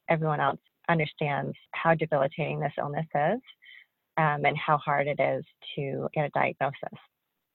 everyone 0.10 0.40
else 0.40 0.60
understands 0.90 1.56
how 1.72 1.94
debilitating 1.94 2.60
this 2.60 2.74
illness 2.78 3.06
is 3.16 3.40
um, 4.18 4.44
and 4.46 4.58
how 4.58 4.78
hard 4.78 5.08
it 5.08 5.20
is 5.20 5.46
to 5.76 6.10
get 6.14 6.26
a 6.26 6.30
diagnosis. 6.30 7.00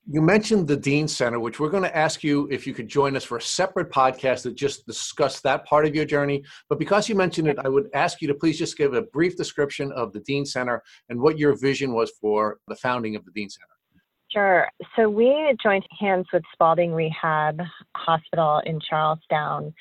You 0.07 0.21
mentioned 0.21 0.69
the 0.69 0.77
Dean 0.77 1.09
Center, 1.09 1.41
which 1.41 1.59
we're 1.59 1.71
going 1.71 1.83
to 1.83 1.97
ask 1.97 2.23
you 2.23 2.47
if 2.51 2.67
you 2.67 2.75
could 2.75 2.89
join 2.89 3.17
us 3.17 3.25
for 3.25 3.39
a 3.39 3.43
separate 3.43 3.91
podcast 3.91 4.43
that 4.43 4.55
just 4.55 4.87
discuss 4.87 5.41
that 5.41 5.65
part 5.65 5.87
of 5.87 5.95
your 5.95 6.05
journey. 6.05 6.45
But 6.69 6.79
because 6.79 7.09
you 7.09 7.15
mentioned 7.15 7.49
it, 7.49 7.59
I 7.65 7.71
would 7.71 7.89
ask 7.95 8.21
you 8.21 8.29
to 8.29 8.35
please 8.35 8.59
just 8.59 8.77
give 8.77 8.93
a 8.93 9.01
brief 9.01 9.35
description 9.35 9.91
of 9.93 10.13
the 10.13 10.21
Dean 10.21 10.45
Center 10.45 10.83
and 11.09 11.19
what 11.19 11.39
your 11.39 11.57
vision 11.57 11.95
was 11.95 12.13
for 12.21 12.59
the 12.69 12.77
founding 12.77 13.17
of 13.17 13.25
the 13.25 13.31
Dean 13.31 13.49
Center. 13.49 13.67
Sure. 14.31 14.69
So 14.95 15.09
we 15.09 15.57
joined 15.63 15.87
hands 15.99 16.27
with 16.33 16.43
Spaulding 16.53 16.93
Rehab 16.93 17.61
Hospital 17.97 18.61
in 18.67 18.81
Charlestown 18.81 19.73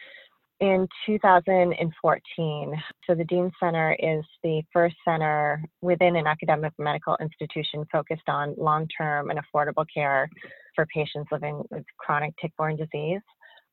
in 0.63 0.87
2014. 1.05 2.83
So, 3.05 3.15
the 3.15 3.25
Dean 3.25 3.51
Center 3.59 3.97
is 3.99 4.23
the 4.43 4.61
first 4.71 4.95
center 5.05 5.61
within 5.81 6.15
an 6.15 6.25
academic 6.25 6.71
medical 6.79 7.17
institution 7.19 7.83
focused 7.91 8.29
on 8.29 8.55
long 8.57 8.87
term 8.97 9.29
and 9.29 9.37
affordable 9.39 9.85
care 9.93 10.29
for 10.73 10.85
patients 10.85 11.27
living 11.33 11.61
with 11.69 11.83
chronic 11.97 12.33
tick 12.41 12.53
borne 12.57 12.77
disease. 12.77 13.19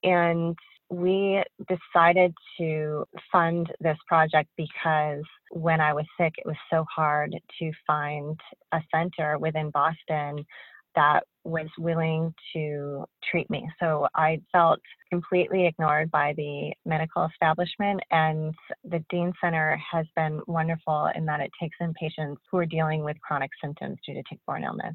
And 0.02 0.56
we 0.90 1.40
decided 1.68 2.34
to 2.58 3.04
fund 3.30 3.70
this 3.78 3.98
project 4.08 4.48
because 4.56 5.22
when 5.52 5.80
I 5.80 5.92
was 5.92 6.06
sick, 6.18 6.32
it 6.38 6.46
was 6.46 6.56
so 6.72 6.84
hard 6.92 7.32
to 7.60 7.72
find 7.86 8.36
a 8.72 8.80
center 8.92 9.38
within 9.38 9.70
Boston 9.70 10.44
that 10.94 11.20
was 11.44 11.68
willing 11.78 12.34
to 12.54 13.04
treat 13.30 13.48
me. 13.48 13.66
So 13.80 14.06
I 14.14 14.40
felt 14.52 14.80
completely 15.10 15.66
ignored 15.66 16.10
by 16.10 16.34
the 16.36 16.72
medical 16.84 17.26
establishment, 17.26 18.00
and 18.10 18.54
the 18.84 19.02
Dean 19.10 19.32
Center 19.42 19.80
has 19.90 20.06
been 20.16 20.40
wonderful 20.46 21.08
in 21.14 21.24
that 21.26 21.40
it 21.40 21.50
takes 21.60 21.76
in 21.80 21.94
patients 21.94 22.42
who 22.50 22.58
are 22.58 22.66
dealing 22.66 23.04
with 23.04 23.16
chronic 23.20 23.50
symptoms 23.62 23.98
due 24.06 24.14
to 24.14 24.22
tick-borne 24.28 24.64
illness. 24.64 24.94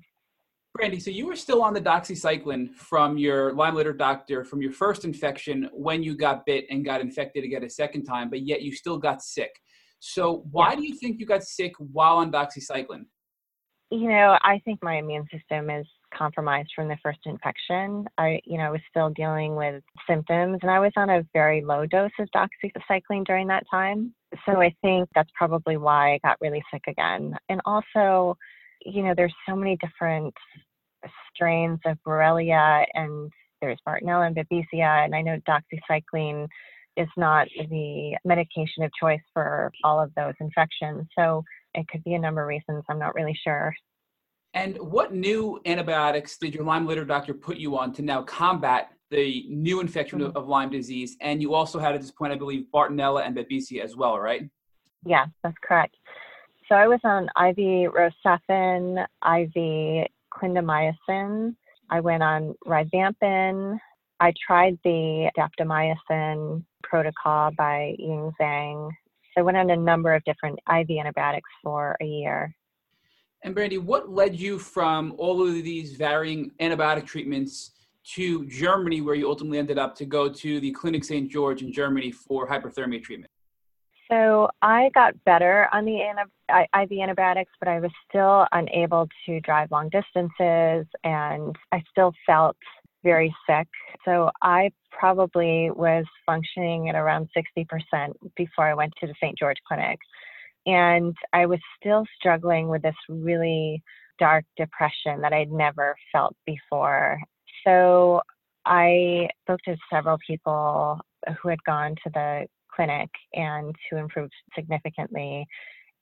Brandy, 0.75 0.99
so 0.99 1.09
you 1.09 1.25
were 1.25 1.37
still 1.37 1.63
on 1.63 1.73
the 1.73 1.79
doxycycline 1.79 2.75
from 2.75 3.17
your 3.17 3.53
Lyme 3.53 3.75
literate 3.75 3.97
doctor 3.97 4.43
from 4.43 4.61
your 4.61 4.73
first 4.73 5.05
infection 5.05 5.69
when 5.71 6.03
you 6.03 6.17
got 6.17 6.45
bit 6.45 6.65
and 6.69 6.83
got 6.83 6.99
infected 6.99 7.45
again 7.45 7.63
a 7.63 7.69
second 7.69 8.03
time, 8.03 8.29
but 8.29 8.41
yet 8.41 8.61
you 8.61 8.73
still 8.75 8.97
got 8.97 9.23
sick. 9.23 9.51
So 9.99 10.43
why 10.51 10.71
yeah. 10.71 10.75
do 10.75 10.83
you 10.83 10.95
think 10.95 11.19
you 11.19 11.25
got 11.25 11.43
sick 11.43 11.71
while 11.77 12.17
on 12.17 12.29
doxycycline? 12.29 13.05
You 13.91 14.09
know, 14.09 14.37
I 14.41 14.59
think 14.65 14.81
my 14.81 14.97
immune 14.97 15.27
system 15.31 15.69
is 15.69 15.85
compromised 16.13 16.71
from 16.75 16.87
the 16.87 16.97
first 17.03 17.19
infection. 17.25 18.05
I, 18.17 18.41
you 18.45 18.57
know, 18.57 18.63
I 18.63 18.69
was 18.71 18.81
still 18.89 19.09
dealing 19.09 19.55
with 19.55 19.83
symptoms 20.09 20.59
and 20.61 20.71
I 20.71 20.79
was 20.79 20.91
on 20.95 21.09
a 21.09 21.25
very 21.33 21.63
low 21.63 21.85
dose 21.85 22.11
of 22.19 22.27
doxycycline 22.35 23.25
during 23.25 23.47
that 23.47 23.63
time. 23.69 24.13
So 24.45 24.61
I 24.61 24.73
think 24.81 25.09
that's 25.13 25.29
probably 25.35 25.77
why 25.77 26.13
I 26.13 26.19
got 26.23 26.37
really 26.41 26.63
sick 26.73 26.83
again. 26.87 27.35
And 27.49 27.61
also, 27.65 28.37
you 28.83 29.03
know, 29.03 29.13
there's 29.15 29.33
so 29.47 29.55
many 29.55 29.77
different 29.77 30.33
strains 31.33 31.79
of 31.85 31.97
Borrelia 32.05 32.85
and 32.93 33.31
there's 33.61 33.79
Bartonella 33.87 34.27
and 34.27 34.35
Babesia, 34.35 35.05
and 35.05 35.15
I 35.15 35.21
know 35.21 35.39
doxycycline 35.47 36.47
is 36.97 37.07
not 37.17 37.47
the 37.69 38.17
medication 38.23 38.83
of 38.83 38.91
choice 38.99 39.21
for 39.33 39.71
all 39.83 39.99
of 39.99 40.13
those 40.15 40.33
infections. 40.39 41.07
So 41.17 41.43
it 41.75 41.87
could 41.87 42.03
be 42.03 42.13
a 42.13 42.19
number 42.19 42.41
of 42.41 42.47
reasons. 42.47 42.83
I'm 42.89 42.99
not 42.99 43.15
really 43.15 43.37
sure. 43.43 43.73
And 44.53 44.77
what 44.77 45.13
new 45.13 45.59
antibiotics 45.65 46.37
did 46.37 46.53
your 46.53 46.63
Lyme 46.63 46.87
literate 46.87 47.09
doctor 47.09 47.33
put 47.33 47.57
you 47.57 47.77
on 47.77 47.91
to 47.93 48.01
now 48.01 48.23
combat 48.23 48.91
the 49.11 49.45
new 49.49 49.81
infection 49.81 50.19
mm-hmm. 50.19 50.37
of 50.37 50.47
Lyme 50.47 50.69
disease? 50.69 51.17
And 51.19 51.41
you 51.41 51.53
also 51.53 51.77
had 51.77 51.93
at 51.93 52.01
this 52.01 52.11
point, 52.11 52.31
I 52.31 52.37
believe, 52.37 52.65
Bartonella 52.73 53.25
and 53.25 53.35
Babesia 53.35 53.83
as 53.83 53.97
well, 53.97 54.17
right? 54.17 54.49
Yeah, 55.05 55.25
that's 55.43 55.57
correct. 55.61 55.95
So 56.69 56.75
I 56.75 56.87
was 56.87 56.99
on 57.03 57.25
IV 57.37 57.91
Rocephin, 57.91 59.05
IV 59.23 60.07
clindamycin. 60.33 61.55
I 61.89 61.99
went 61.99 62.23
on 62.23 62.55
rifampin. 62.65 63.77
I 64.19 64.33
tried 64.47 64.79
the 64.83 65.29
daptomycin 65.37 66.63
protocol 66.83 67.51
by 67.57 67.95
Ying 67.99 68.31
Zhang. 68.39 68.89
So 69.35 69.41
I 69.41 69.43
went 69.43 69.57
on 69.57 69.69
a 69.69 69.75
number 69.75 70.13
of 70.13 70.23
different 70.23 70.59
IV 70.69 70.89
antibiotics 70.97 71.49
for 71.61 71.97
a 72.01 72.05
year. 72.05 72.55
And 73.43 73.53
Brandy, 73.53 73.77
what 73.77 74.09
led 74.09 74.35
you 74.35 74.57
from 74.57 75.13
all 75.17 75.45
of 75.45 75.53
these 75.53 75.95
varying 75.97 76.51
antibiotic 76.61 77.05
treatments 77.05 77.71
to 78.13 78.45
Germany, 78.47 79.01
where 79.01 79.15
you 79.15 79.27
ultimately 79.27 79.57
ended 79.57 79.77
up 79.77 79.95
to 79.97 80.05
go 80.05 80.29
to 80.29 80.59
the 80.59 80.71
Clinic 80.71 81.03
St. 81.03 81.29
George 81.29 81.61
in 81.61 81.71
Germany 81.71 82.11
for 82.11 82.47
hyperthermia 82.47 83.03
treatment? 83.03 83.31
So 84.09 84.49
I 84.61 84.89
got 84.93 85.21
better 85.25 85.67
on 85.73 85.83
the 85.85 85.99
IV 86.49 86.91
antibiotics, 87.01 87.51
but 87.59 87.67
I 87.67 87.79
was 87.79 87.91
still 88.07 88.45
unable 88.51 89.07
to 89.25 89.39
drive 89.41 89.71
long 89.71 89.89
distances 89.89 90.85
and 91.03 91.55
I 91.71 91.83
still 91.89 92.13
felt 92.25 92.57
very 93.05 93.33
sick. 93.47 93.67
So 94.03 94.31
I 94.41 94.71
probably 94.91 95.69
was 95.71 96.05
functioning 96.25 96.89
at 96.89 96.95
around 96.95 97.29
60% 97.37 97.65
before 98.35 98.65
I 98.65 98.73
went 98.73 98.93
to 98.99 99.07
the 99.07 99.13
St. 99.21 99.37
George 99.37 99.57
Clinic. 99.65 99.99
And 100.65 101.15
I 101.31 101.45
was 101.45 101.59
still 101.79 102.03
struggling 102.19 102.67
with 102.67 102.81
this 102.81 102.95
really 103.07 103.83
dark 104.17 104.43
depression 104.57 105.21
that 105.21 105.31
I'd 105.31 105.51
never 105.51 105.95
felt 106.11 106.35
before. 106.45 107.19
So 107.65 108.21
I 108.65 109.29
spoke 109.43 109.59
to 109.65 109.77
several 109.93 110.17
people 110.25 110.99
who 111.41 111.49
had 111.49 111.63
gone 111.63 111.95
to 112.03 112.09
the 112.11 112.47
clinic 112.75 113.09
and 113.33 113.75
who 113.89 113.97
improved 113.97 114.33
significantly 114.55 115.45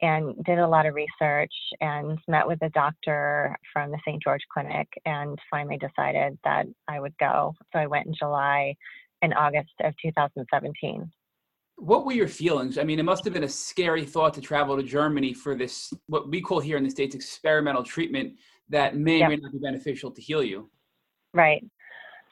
and 0.03 0.35
did 0.43 0.59
a 0.59 0.67
lot 0.67 0.85
of 0.85 0.95
research 0.95 1.53
and 1.79 2.19
met 2.27 2.45
with 2.45 2.61
a 2.61 2.69
doctor 2.69 3.55
from 3.71 3.89
the 3.89 3.97
St. 4.05 4.21
George 4.21 4.41
Clinic 4.53 4.87
and 5.05 5.39
finally 5.49 5.77
decided 5.77 6.37
that 6.43 6.65
I 6.89 6.99
would 6.99 7.17
go. 7.19 7.53
So 7.71 7.79
I 7.79 7.87
went 7.87 8.07
in 8.07 8.13
July 8.13 8.75
and 9.21 9.33
August 9.33 9.71
of 9.81 9.93
2017. 10.03 11.09
What 11.77 12.05
were 12.05 12.11
your 12.11 12.27
feelings? 12.27 12.77
I 12.77 12.83
mean, 12.83 12.99
it 12.99 13.03
must 13.03 13.23
have 13.23 13.33
been 13.33 13.45
a 13.45 13.49
scary 13.49 14.03
thought 14.03 14.33
to 14.33 14.41
travel 14.41 14.75
to 14.75 14.83
Germany 14.83 15.33
for 15.33 15.55
this, 15.55 15.93
what 16.07 16.29
we 16.29 16.41
call 16.41 16.59
here 16.59 16.75
in 16.75 16.83
the 16.83 16.89
States, 16.89 17.15
experimental 17.15 17.83
treatment 17.83 18.33
that 18.69 18.97
may 18.97 19.19
yep. 19.19 19.29
may 19.29 19.37
not 19.37 19.53
be 19.53 19.59
beneficial 19.59 20.11
to 20.11 20.21
heal 20.21 20.43
you. 20.43 20.69
Right. 21.33 21.63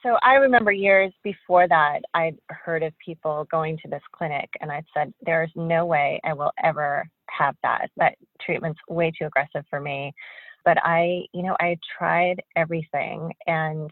So 0.04 0.18
I 0.22 0.34
remember 0.34 0.72
years 0.72 1.14
before 1.24 1.68
that, 1.70 2.00
I'd 2.14 2.38
heard 2.50 2.84
of 2.84 2.94
people 3.04 3.48
going 3.50 3.78
to 3.84 3.90
this 3.90 4.02
clinic, 4.12 4.50
and 4.60 4.72
I 4.72 4.84
said, 4.96 5.14
There's 5.22 5.52
no 5.56 5.86
way 5.86 6.20
I 6.24 6.34
will 6.34 6.52
ever 6.64 7.06
have 7.38 7.56
that. 7.64 7.90
That 7.98 8.16
treatment's 8.42 8.80
way 8.90 9.12
too 9.12 9.26
aggressive 9.26 9.66
for 9.70 9.80
me. 9.80 10.14
But 10.64 10.78
I, 10.84 11.24
you 11.34 11.44
know, 11.44 11.56
I 11.60 11.78
tried 11.98 12.42
everything, 12.56 13.32
and 13.48 13.90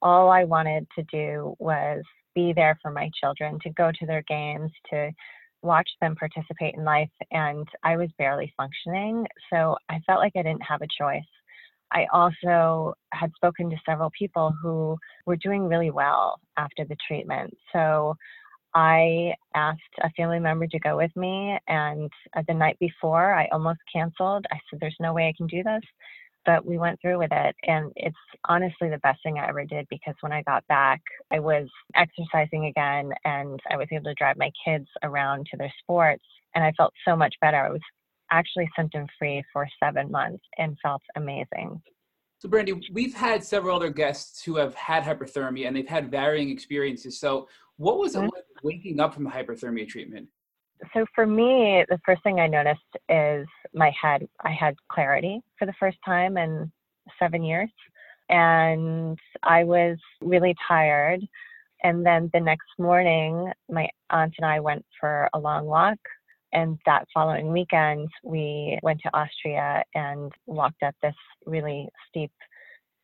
all 0.00 0.30
I 0.30 0.44
wanted 0.44 0.86
to 0.96 1.04
do 1.12 1.54
was 1.58 2.02
be 2.34 2.52
there 2.54 2.78
for 2.82 2.90
my 2.90 3.10
children, 3.20 3.58
to 3.62 3.70
go 3.70 3.90
to 3.98 4.06
their 4.06 4.22
games, 4.28 4.70
to 4.90 5.10
watch 5.62 5.88
them 6.00 6.14
participate 6.14 6.74
in 6.74 6.84
life 6.84 7.10
and 7.30 7.66
I 7.82 7.96
was 7.96 8.08
barely 8.18 8.52
functioning. 8.56 9.26
So 9.50 9.76
I 9.88 10.00
felt 10.06 10.20
like 10.20 10.32
I 10.36 10.42
didn't 10.42 10.62
have 10.62 10.82
a 10.82 10.86
choice. 10.86 11.22
I 11.92 12.06
also 12.12 12.94
had 13.12 13.30
spoken 13.34 13.70
to 13.70 13.76
several 13.86 14.10
people 14.16 14.54
who 14.62 14.96
were 15.24 15.36
doing 15.36 15.68
really 15.68 15.90
well 15.90 16.40
after 16.56 16.84
the 16.84 16.96
treatment. 17.06 17.54
So 17.72 18.16
I 18.76 19.32
asked 19.54 19.80
a 20.02 20.10
family 20.10 20.38
member 20.38 20.66
to 20.66 20.78
go 20.78 20.98
with 20.98 21.14
me, 21.16 21.58
and 21.66 22.12
uh, 22.36 22.42
the 22.46 22.54
night 22.54 22.76
before, 22.78 23.32
I 23.32 23.48
almost 23.48 23.80
canceled. 23.90 24.44
I 24.52 24.58
said, 24.68 24.80
There's 24.80 24.96
no 25.00 25.14
way 25.14 25.28
I 25.28 25.34
can 25.36 25.46
do 25.46 25.62
this 25.62 25.82
but 26.46 26.64
we 26.64 26.78
went 26.78 26.98
through 27.00 27.18
with 27.18 27.32
it. 27.32 27.56
And 27.64 27.92
it's 27.96 28.16
honestly 28.48 28.88
the 28.88 28.98
best 28.98 29.22
thing 29.22 29.38
I 29.38 29.48
ever 29.48 29.64
did 29.64 29.86
because 29.90 30.14
when 30.20 30.32
I 30.32 30.42
got 30.42 30.66
back, 30.68 31.02
I 31.32 31.40
was 31.40 31.68
exercising 31.94 32.66
again 32.66 33.10
and 33.24 33.60
I 33.68 33.76
was 33.76 33.88
able 33.90 34.04
to 34.04 34.14
drive 34.14 34.36
my 34.38 34.50
kids 34.64 34.86
around 35.02 35.48
to 35.50 35.56
their 35.56 35.72
sports. 35.82 36.24
And 36.54 36.64
I 36.64 36.72
felt 36.76 36.94
so 37.06 37.16
much 37.16 37.34
better. 37.40 37.58
I 37.58 37.70
was 37.70 37.80
actually 38.30 38.70
symptom 38.76 39.06
free 39.18 39.42
for 39.52 39.66
seven 39.82 40.10
months 40.10 40.44
and 40.56 40.78
felt 40.82 41.02
amazing. 41.16 41.82
So, 42.38 42.48
Brandy, 42.48 42.80
we've 42.92 43.14
had 43.14 43.42
several 43.42 43.76
other 43.76 43.90
guests 43.90 44.42
who 44.42 44.56
have 44.56 44.74
had 44.74 45.02
hyperthermia 45.02 45.66
and 45.66 45.76
they've 45.76 45.88
had 45.88 46.10
varying 46.10 46.50
experiences. 46.50 47.18
So, 47.18 47.48
what 47.76 47.98
was 47.98 48.14
it 48.14 48.18
mm-hmm. 48.18 48.28
like 48.34 48.44
waking 48.66 48.98
up 48.98 49.14
from 49.14 49.24
the 49.24 49.30
hyperthermia 49.30 49.88
treatment? 49.88 50.28
So 50.92 51.06
for 51.14 51.26
me, 51.26 51.84
the 51.88 52.00
first 52.04 52.22
thing 52.22 52.40
I 52.40 52.48
noticed 52.48 52.80
is 53.08 53.46
my 53.72 53.90
head. 54.00 54.28
I 54.44 54.50
had 54.50 54.74
clarity 54.92 55.40
for 55.58 55.66
the 55.66 55.72
first 55.80 55.96
time 56.04 56.36
in 56.36 56.70
seven 57.18 57.42
years, 57.44 57.70
and 58.28 59.18
I 59.42 59.64
was 59.64 59.96
really 60.20 60.54
tired. 60.66 61.20
And 61.84 62.04
then 62.04 62.28
the 62.34 62.40
next 62.40 62.68
morning, 62.78 63.52
my 63.70 63.88
aunt 64.10 64.34
and 64.38 64.46
I 64.46 64.58
went 64.60 64.84
for 65.00 65.28
a 65.32 65.38
long 65.38 65.66
walk. 65.66 65.98
And 66.52 66.78
that 66.86 67.06
following 67.14 67.52
weekend, 67.52 68.08
we 68.24 68.78
went 68.82 69.00
to 69.02 69.16
Austria 69.16 69.84
and 69.94 70.32
walked 70.46 70.82
up 70.82 70.94
this 71.02 71.14
really 71.44 71.88
steep 72.08 72.32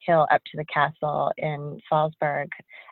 hill 0.06 0.26
up 0.30 0.42
to 0.50 0.56
the 0.56 0.64
castle 0.72 1.32
in 1.36 1.78
Salzburg. 1.88 2.48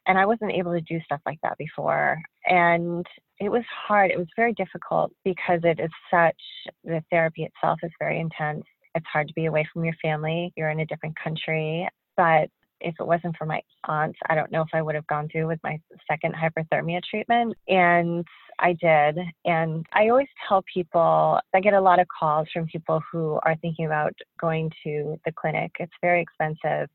And 0.06 0.18
I 0.18 0.26
wasn't 0.26 0.52
able 0.52 0.72
to 0.72 0.80
do 0.80 1.00
stuff 1.04 1.20
like 1.26 1.38
that 1.42 1.58
before. 1.58 2.18
And 2.46 3.06
it 3.38 3.50
was 3.50 3.64
hard. 3.86 4.10
It 4.10 4.18
was 4.18 4.28
very 4.36 4.52
difficult 4.54 5.12
because 5.24 5.60
it 5.64 5.80
is 5.80 5.90
such, 6.10 6.36
the 6.84 7.02
therapy 7.10 7.44
itself 7.44 7.78
is 7.82 7.90
very 7.98 8.20
intense. 8.20 8.64
It's 8.94 9.06
hard 9.12 9.28
to 9.28 9.34
be 9.34 9.46
away 9.46 9.66
from 9.72 9.84
your 9.84 9.94
family. 10.02 10.52
You're 10.56 10.70
in 10.70 10.80
a 10.80 10.86
different 10.86 11.16
country. 11.22 11.88
But 12.16 12.50
if 12.80 12.94
it 12.98 13.06
wasn't 13.06 13.36
for 13.36 13.46
my 13.46 13.60
aunts, 13.84 14.18
I 14.28 14.34
don't 14.34 14.50
know 14.50 14.62
if 14.62 14.70
I 14.72 14.82
would 14.82 14.94
have 14.94 15.06
gone 15.06 15.28
through 15.28 15.46
with 15.46 15.60
my 15.62 15.78
second 16.10 16.34
hyperthermia 16.34 17.00
treatment. 17.08 17.54
And 17.68 18.26
I 18.58 18.72
did. 18.74 19.18
And 19.44 19.86
I 19.92 20.08
always 20.08 20.28
tell 20.48 20.64
people, 20.72 21.38
I 21.54 21.60
get 21.60 21.74
a 21.74 21.80
lot 21.80 21.98
of 21.98 22.06
calls 22.08 22.48
from 22.52 22.66
people 22.66 23.00
who 23.10 23.38
are 23.44 23.56
thinking 23.56 23.86
about 23.86 24.12
going 24.40 24.70
to 24.84 25.18
the 25.24 25.32
clinic. 25.32 25.72
It's 25.78 25.92
very 26.02 26.22
expensive. 26.22 26.88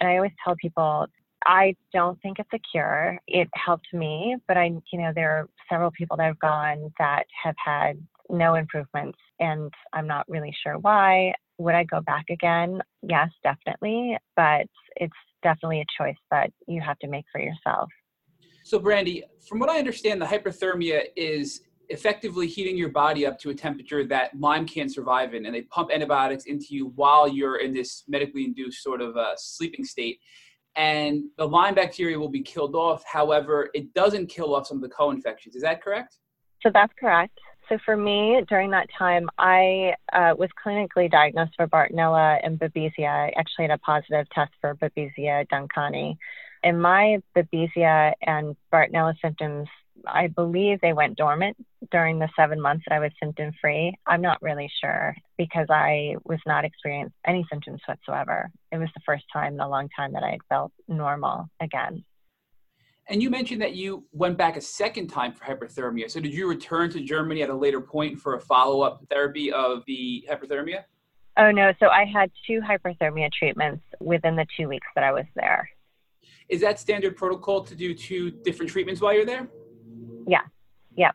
And 0.00 0.08
I 0.08 0.16
always 0.16 0.32
tell 0.44 0.54
people, 0.60 1.06
I 1.44 1.76
don't 1.92 2.20
think 2.20 2.38
it's 2.38 2.48
a 2.52 2.58
cure. 2.70 3.18
It 3.26 3.48
helped 3.54 3.88
me, 3.92 4.36
but 4.46 4.56
I, 4.56 4.72
you 4.92 4.98
know, 4.98 5.12
there 5.14 5.30
are 5.30 5.48
several 5.70 5.90
people 5.90 6.16
that 6.16 6.26
have 6.26 6.38
gone 6.40 6.92
that 6.98 7.24
have 7.42 7.54
had 7.64 7.98
no 8.28 8.54
improvements, 8.54 9.18
and 9.40 9.72
I'm 9.92 10.06
not 10.06 10.28
really 10.28 10.54
sure 10.62 10.78
why. 10.78 11.32
Would 11.58 11.74
I 11.74 11.84
go 11.84 12.00
back 12.00 12.26
again? 12.30 12.80
Yes, 13.02 13.30
definitely, 13.42 14.16
but 14.36 14.66
it's 14.96 15.16
definitely 15.42 15.80
a 15.80 16.02
choice 16.02 16.16
that 16.30 16.50
you 16.66 16.80
have 16.80 16.98
to 17.00 17.08
make 17.08 17.24
for 17.32 17.40
yourself. 17.40 17.88
So, 18.64 18.78
Brandy, 18.78 19.24
from 19.48 19.58
what 19.58 19.70
I 19.70 19.78
understand, 19.78 20.20
the 20.20 20.26
hyperthermia 20.26 21.04
is 21.16 21.62
effectively 21.88 22.46
heating 22.46 22.76
your 22.76 22.90
body 22.90 23.26
up 23.26 23.38
to 23.40 23.50
a 23.50 23.54
temperature 23.54 24.04
that 24.04 24.38
Lyme 24.38 24.66
can't 24.66 24.92
survive 24.92 25.34
in, 25.34 25.46
and 25.46 25.54
they 25.54 25.62
pump 25.62 25.90
antibiotics 25.92 26.44
into 26.44 26.66
you 26.70 26.92
while 26.96 27.26
you're 27.26 27.56
in 27.56 27.72
this 27.72 28.04
medically 28.08 28.44
induced 28.44 28.82
sort 28.82 29.00
of 29.00 29.16
uh, 29.16 29.34
sleeping 29.36 29.84
state. 29.84 30.20
And 30.76 31.24
the 31.36 31.48
Lyme 31.48 31.74
bacteria 31.74 32.18
will 32.18 32.28
be 32.28 32.42
killed 32.42 32.74
off. 32.74 33.02
However, 33.04 33.70
it 33.74 33.92
doesn't 33.94 34.28
kill 34.28 34.54
off 34.54 34.66
some 34.66 34.76
of 34.76 34.82
the 34.82 34.88
co-infections. 34.88 35.56
Is 35.56 35.62
that 35.62 35.82
correct? 35.82 36.18
So 36.62 36.70
that's 36.72 36.92
correct. 36.98 37.38
So 37.68 37.78
for 37.84 37.96
me, 37.96 38.42
during 38.48 38.70
that 38.70 38.88
time, 38.96 39.28
I 39.38 39.94
uh, 40.12 40.34
was 40.38 40.48
clinically 40.64 41.10
diagnosed 41.10 41.52
for 41.56 41.66
Bartonella 41.66 42.38
and 42.42 42.58
Babesia. 42.58 43.08
I 43.08 43.32
actually 43.36 43.64
had 43.64 43.72
a 43.72 43.78
positive 43.78 44.26
test 44.30 44.52
for 44.60 44.74
Babesia 44.76 45.46
duncani. 45.48 46.16
And 46.62 46.80
my 46.80 47.18
Babesia 47.36 48.12
and 48.22 48.56
Bartonella 48.72 49.14
symptoms 49.20 49.68
I 50.08 50.28
believe 50.28 50.80
they 50.80 50.92
went 50.92 51.16
dormant 51.16 51.56
during 51.90 52.18
the 52.18 52.28
seven 52.36 52.60
months 52.60 52.84
that 52.88 52.94
I 52.94 52.98
was 52.98 53.12
symptom 53.22 53.52
free. 53.60 53.94
I'm 54.06 54.20
not 54.20 54.40
really 54.42 54.70
sure 54.80 55.14
because 55.36 55.66
I 55.70 56.16
was 56.24 56.40
not 56.46 56.64
experiencing 56.64 57.12
any 57.26 57.46
symptoms 57.50 57.80
whatsoever. 57.86 58.50
It 58.72 58.78
was 58.78 58.88
the 58.94 59.02
first 59.04 59.24
time 59.32 59.54
in 59.54 59.60
a 59.60 59.68
long 59.68 59.88
time 59.96 60.12
that 60.12 60.22
I 60.22 60.30
had 60.30 60.40
felt 60.48 60.72
normal 60.88 61.48
again. 61.60 62.04
And 63.10 63.22
you 63.22 63.30
mentioned 63.30 63.62
that 63.62 63.74
you 63.74 64.04
went 64.12 64.36
back 64.36 64.56
a 64.56 64.60
second 64.60 65.08
time 65.08 65.32
for 65.32 65.44
hyperthermia. 65.44 66.10
So 66.10 66.20
did 66.20 66.34
you 66.34 66.46
return 66.46 66.90
to 66.90 67.00
Germany 67.00 67.42
at 67.42 67.48
a 67.48 67.54
later 67.54 67.80
point 67.80 68.18
for 68.18 68.34
a 68.34 68.40
follow 68.40 68.82
up 68.82 69.02
therapy 69.10 69.50
of 69.50 69.82
the 69.86 70.28
hyperthermia? 70.30 70.84
Oh, 71.38 71.50
no. 71.50 71.72
So 71.80 71.88
I 71.88 72.04
had 72.04 72.30
two 72.46 72.60
hyperthermia 72.60 73.32
treatments 73.32 73.82
within 74.00 74.36
the 74.36 74.46
two 74.56 74.68
weeks 74.68 74.86
that 74.94 75.04
I 75.04 75.12
was 75.12 75.24
there. 75.36 75.70
Is 76.48 76.60
that 76.62 76.78
standard 76.80 77.16
protocol 77.16 77.62
to 77.64 77.74
do 77.74 77.94
two 77.94 78.30
different 78.30 78.70
treatments 78.70 79.00
while 79.00 79.14
you're 79.14 79.24
there? 79.24 79.48
Yeah. 80.28 80.42
Yeah. 80.94 81.12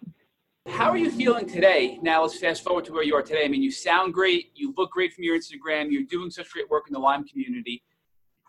How 0.68 0.90
are 0.90 0.98
you 0.98 1.12
feeling 1.12 1.48
today? 1.48 2.00
Now 2.02 2.24
let's 2.24 2.40
fast 2.40 2.64
forward 2.64 2.86
to 2.86 2.94
where 2.94 3.04
you 3.04 3.16
are 3.16 3.22
today. 3.22 3.46
I 3.46 3.48
mean, 3.48 3.62
you 3.62 3.72
sound 3.72 4.14
great. 4.14 4.52
You 4.56 4.74
look 4.76 4.92
great 4.92 5.14
from 5.14 5.24
your 5.24 5.38
Instagram. 5.38 5.92
You're 5.92 6.04
doing 6.04 6.32
such 6.32 6.50
great 6.52 6.70
work 6.70 6.86
in 6.88 6.94
the 6.94 7.00
Lyme 7.00 7.24
community. 7.26 7.84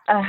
Uh, 0.08 0.22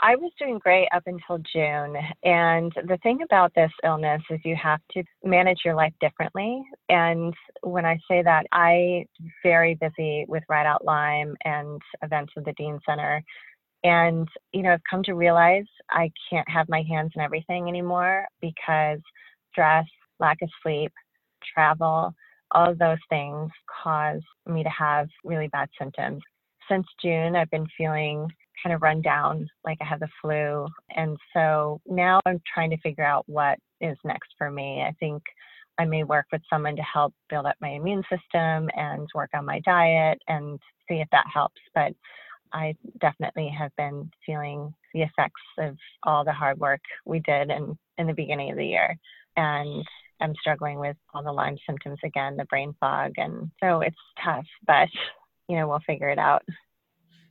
I 0.00 0.16
was 0.16 0.32
doing 0.38 0.58
great 0.58 0.88
up 0.94 1.04
until 1.06 1.38
June. 1.38 1.96
And 2.24 2.72
the 2.86 2.98
thing 3.02 3.22
about 3.22 3.52
this 3.54 3.70
illness 3.84 4.22
is 4.30 4.38
you 4.44 4.56
have 4.56 4.80
to 4.92 5.02
manage 5.24 5.60
your 5.64 5.74
life 5.74 5.94
differently. 6.00 6.62
And 6.88 7.32
when 7.62 7.86
I 7.86 7.98
say 8.08 8.22
that, 8.22 8.46
I 8.52 9.06
very 9.42 9.76
busy 9.76 10.26
with 10.28 10.42
Ride 10.48 10.66
Out 10.66 10.84
Lyme 10.84 11.36
and 11.44 11.80
events 12.02 12.32
of 12.36 12.44
the 12.44 12.52
Dean 12.52 12.78
Center. 12.86 13.22
And, 13.84 14.28
you 14.52 14.62
know, 14.62 14.72
I've 14.72 14.82
come 14.90 15.04
to 15.04 15.14
realize 15.14 15.66
I 15.90 16.10
can't 16.28 16.48
have 16.50 16.68
my 16.68 16.82
hands 16.88 17.12
in 17.14 17.22
everything 17.22 17.68
anymore 17.68 18.26
because 18.40 19.00
stress, 19.58 19.86
lack 20.20 20.40
of 20.40 20.48
sleep, 20.62 20.92
travel, 21.52 22.14
all 22.52 22.70
of 22.70 22.78
those 22.78 22.98
things 23.10 23.50
cause 23.82 24.22
me 24.46 24.62
to 24.62 24.70
have 24.70 25.08
really 25.24 25.48
bad 25.48 25.68
symptoms. 25.78 26.22
Since 26.70 26.86
June, 27.02 27.34
I've 27.34 27.50
been 27.50 27.66
feeling 27.76 28.28
kind 28.62 28.74
of 28.74 28.82
run 28.82 29.02
down, 29.02 29.48
like 29.64 29.78
I 29.80 29.84
have 29.84 30.00
the 30.00 30.08
flu. 30.22 30.66
And 30.96 31.16
so 31.34 31.80
now 31.86 32.20
I'm 32.24 32.40
trying 32.52 32.70
to 32.70 32.76
figure 32.78 33.04
out 33.04 33.24
what 33.26 33.58
is 33.80 33.96
next 34.04 34.30
for 34.38 34.50
me. 34.50 34.82
I 34.82 34.92
think 35.00 35.22
I 35.78 35.84
may 35.84 36.04
work 36.04 36.26
with 36.32 36.42
someone 36.50 36.76
to 36.76 36.82
help 36.82 37.12
build 37.28 37.46
up 37.46 37.56
my 37.60 37.70
immune 37.70 38.02
system 38.02 38.68
and 38.76 39.08
work 39.14 39.30
on 39.34 39.44
my 39.44 39.60
diet 39.60 40.20
and 40.28 40.58
see 40.88 40.96
if 40.96 41.08
that 41.10 41.26
helps. 41.32 41.60
But 41.74 41.92
I 42.52 42.74
definitely 43.00 43.52
have 43.56 43.74
been 43.76 44.10
feeling 44.24 44.72
the 44.94 45.02
effects 45.02 45.40
of 45.58 45.76
all 46.02 46.24
the 46.24 46.32
hard 46.32 46.58
work 46.58 46.80
we 47.04 47.20
did 47.20 47.50
in, 47.50 47.76
in 47.98 48.06
the 48.06 48.14
beginning 48.14 48.50
of 48.50 48.56
the 48.56 48.66
year 48.66 48.96
and 49.36 49.84
I'm 50.20 50.34
struggling 50.40 50.78
with 50.80 50.96
all 51.14 51.22
the 51.22 51.32
Lyme 51.32 51.56
symptoms 51.66 51.98
again, 52.04 52.36
the 52.36 52.44
brain 52.46 52.74
fog. 52.80 53.12
And 53.16 53.50
so 53.62 53.80
it's 53.80 53.96
tough, 54.22 54.46
but 54.66 54.88
you 55.48 55.56
know, 55.56 55.68
we'll 55.68 55.80
figure 55.86 56.08
it 56.08 56.18
out. 56.18 56.42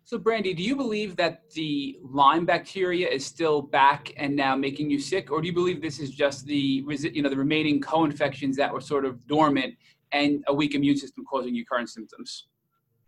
So, 0.05 0.17
Brandy, 0.17 0.53
do 0.53 0.63
you 0.63 0.77
believe 0.77 1.17
that 1.17 1.49
the 1.51 1.99
Lyme 2.01 2.45
bacteria 2.45 3.09
is 3.09 3.25
still 3.25 3.61
back 3.61 4.13
and 4.15 4.33
now 4.33 4.55
making 4.55 4.89
you 4.89 4.99
sick, 4.99 5.29
or 5.29 5.41
do 5.41 5.47
you 5.47 5.53
believe 5.53 5.81
this 5.81 5.99
is 5.99 6.11
just 6.11 6.45
the 6.45 6.83
you 7.13 7.21
know 7.21 7.29
the 7.29 7.35
remaining 7.35 7.81
co-infections 7.81 8.55
that 8.55 8.71
were 8.71 8.79
sort 8.79 9.03
of 9.03 9.27
dormant 9.27 9.75
and 10.13 10.45
a 10.47 10.53
weak 10.53 10.75
immune 10.75 10.95
system 10.95 11.25
causing 11.29 11.53
you 11.53 11.65
current 11.65 11.89
symptoms? 11.89 12.47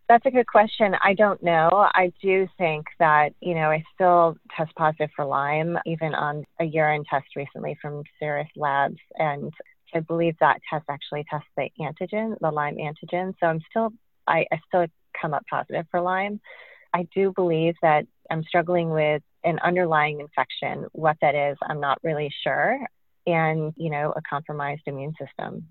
That's 0.10 0.26
a 0.26 0.32
good 0.32 0.48
question. 0.48 0.96
I 1.04 1.14
don't 1.14 1.42
know. 1.44 1.70
I 1.72 2.12
do 2.20 2.48
think 2.58 2.88
that, 2.98 3.30
you 3.42 3.54
know, 3.54 3.70
I 3.70 3.84
still 3.94 4.36
test 4.58 4.74
positive 4.76 5.12
for 5.16 5.24
Lyme, 5.24 5.78
even 5.86 6.16
on 6.16 6.44
a 6.60 6.64
urine 6.64 7.04
test 7.08 7.28
recently 7.36 7.78
from 7.80 8.02
Ceres 8.18 8.48
Labs. 8.56 8.98
And 9.20 9.54
I 9.94 10.00
believe 10.00 10.36
that 10.40 10.62
test 10.68 10.86
actually 10.90 11.26
tests 11.30 11.48
the 11.56 11.70
antigen, 11.80 12.40
the 12.42 12.50
Lyme 12.50 12.78
antigen. 12.78 13.36
So 13.40 13.46
I'm 13.46 13.62
still, 13.70 13.92
I, 14.26 14.48
I 14.52 14.60
still 14.68 14.88
come 15.22 15.36
up 15.36 15.44
positive 15.48 15.86
for 15.92 16.02
Lyme. 16.02 16.42
I 16.92 17.08
do 17.14 17.32
believe 17.36 17.76
that 17.84 18.08
I'm 18.32 18.44
struggling 18.44 18.90
with 18.90 19.22
an 19.44 19.60
underlying 19.64 20.22
infection. 20.22 20.88
What 20.92 21.18
that 21.22 21.36
is, 21.36 21.58
I'm 21.62 21.80
not 21.80 22.00
really 22.02 22.34
sure. 22.44 22.80
And, 23.28 23.74
you 23.78 23.92
know, 23.92 24.12
a 24.16 24.22
compromised 24.28 24.82
immune 24.88 25.14
system. 25.24 25.68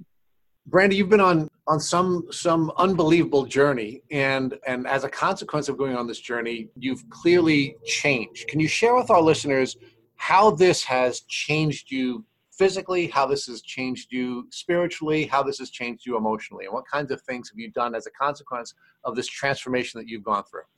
Brandy, 0.68 0.96
you've 0.96 1.08
been 1.08 1.20
on 1.20 1.48
on 1.66 1.80
some 1.80 2.26
some 2.30 2.70
unbelievable 2.76 3.46
journey, 3.46 4.02
and 4.10 4.58
and 4.66 4.86
as 4.86 5.02
a 5.02 5.08
consequence 5.08 5.70
of 5.70 5.78
going 5.78 5.96
on 5.96 6.06
this 6.06 6.20
journey, 6.20 6.68
you've 6.76 7.08
clearly 7.08 7.74
changed. 7.86 8.48
Can 8.48 8.60
you 8.60 8.68
share 8.68 8.94
with 8.94 9.10
our 9.10 9.22
listeners 9.22 9.78
how 10.16 10.50
this 10.50 10.84
has 10.84 11.20
changed 11.20 11.90
you 11.90 12.22
physically, 12.52 13.06
how 13.06 13.24
this 13.24 13.46
has 13.46 13.62
changed 13.62 14.12
you 14.12 14.46
spiritually, 14.50 15.24
how 15.24 15.42
this 15.42 15.58
has 15.58 15.70
changed 15.70 16.04
you 16.04 16.18
emotionally, 16.18 16.66
and 16.66 16.74
what 16.74 16.84
kinds 16.86 17.10
of 17.10 17.22
things 17.22 17.48
have 17.48 17.58
you 17.58 17.70
done 17.70 17.94
as 17.94 18.06
a 18.06 18.10
consequence 18.10 18.74
of 19.04 19.16
this 19.16 19.26
transformation 19.26 19.98
that 19.98 20.06
you've 20.06 20.24
gone 20.24 20.44
through? 20.50 20.68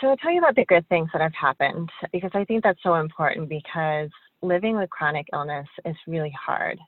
So 0.00 0.08
I'll 0.08 0.16
tell 0.18 0.30
you 0.30 0.38
about 0.38 0.54
the 0.54 0.66
good 0.66 0.88
things 0.88 1.08
that 1.12 1.20
have 1.20 1.34
happened 1.34 1.90
because 2.12 2.30
I 2.34 2.44
think 2.44 2.62
that's 2.62 2.82
so 2.82 2.94
important 2.94 3.48
because 3.48 4.10
living 4.40 4.76
with 4.76 4.88
chronic 4.90 5.26
illness 5.32 5.66
is 5.84 5.96
really 6.06 6.34
hard. 6.38 6.78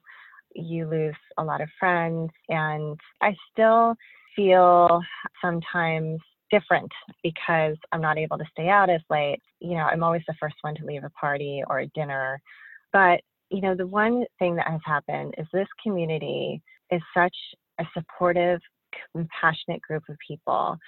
You 0.54 0.88
lose 0.88 1.16
a 1.36 1.44
lot 1.44 1.60
of 1.60 1.68
friends, 1.78 2.30
and 2.48 2.98
I 3.20 3.34
still 3.52 3.94
feel 4.34 5.00
sometimes 5.42 6.20
different 6.50 6.90
because 7.22 7.76
I'm 7.92 8.00
not 8.00 8.18
able 8.18 8.38
to 8.38 8.44
stay 8.52 8.68
out 8.68 8.90
as 8.90 9.00
late. 9.10 9.40
You 9.60 9.74
know, 9.74 9.84
I'm 9.84 10.02
always 10.02 10.22
the 10.26 10.34
first 10.40 10.56
one 10.62 10.74
to 10.76 10.84
leave 10.84 11.04
a 11.04 11.10
party 11.10 11.62
or 11.68 11.80
a 11.80 11.88
dinner. 11.88 12.40
But, 12.92 13.20
you 13.50 13.60
know, 13.60 13.74
the 13.74 13.86
one 13.86 14.24
thing 14.38 14.56
that 14.56 14.68
has 14.68 14.80
happened 14.84 15.34
is 15.38 15.46
this 15.52 15.68
community 15.82 16.62
is 16.90 17.02
such 17.14 17.36
a 17.78 17.84
supportive, 17.94 18.60
compassionate 19.14 19.82
group 19.82 20.04
of 20.08 20.16
people 20.26 20.78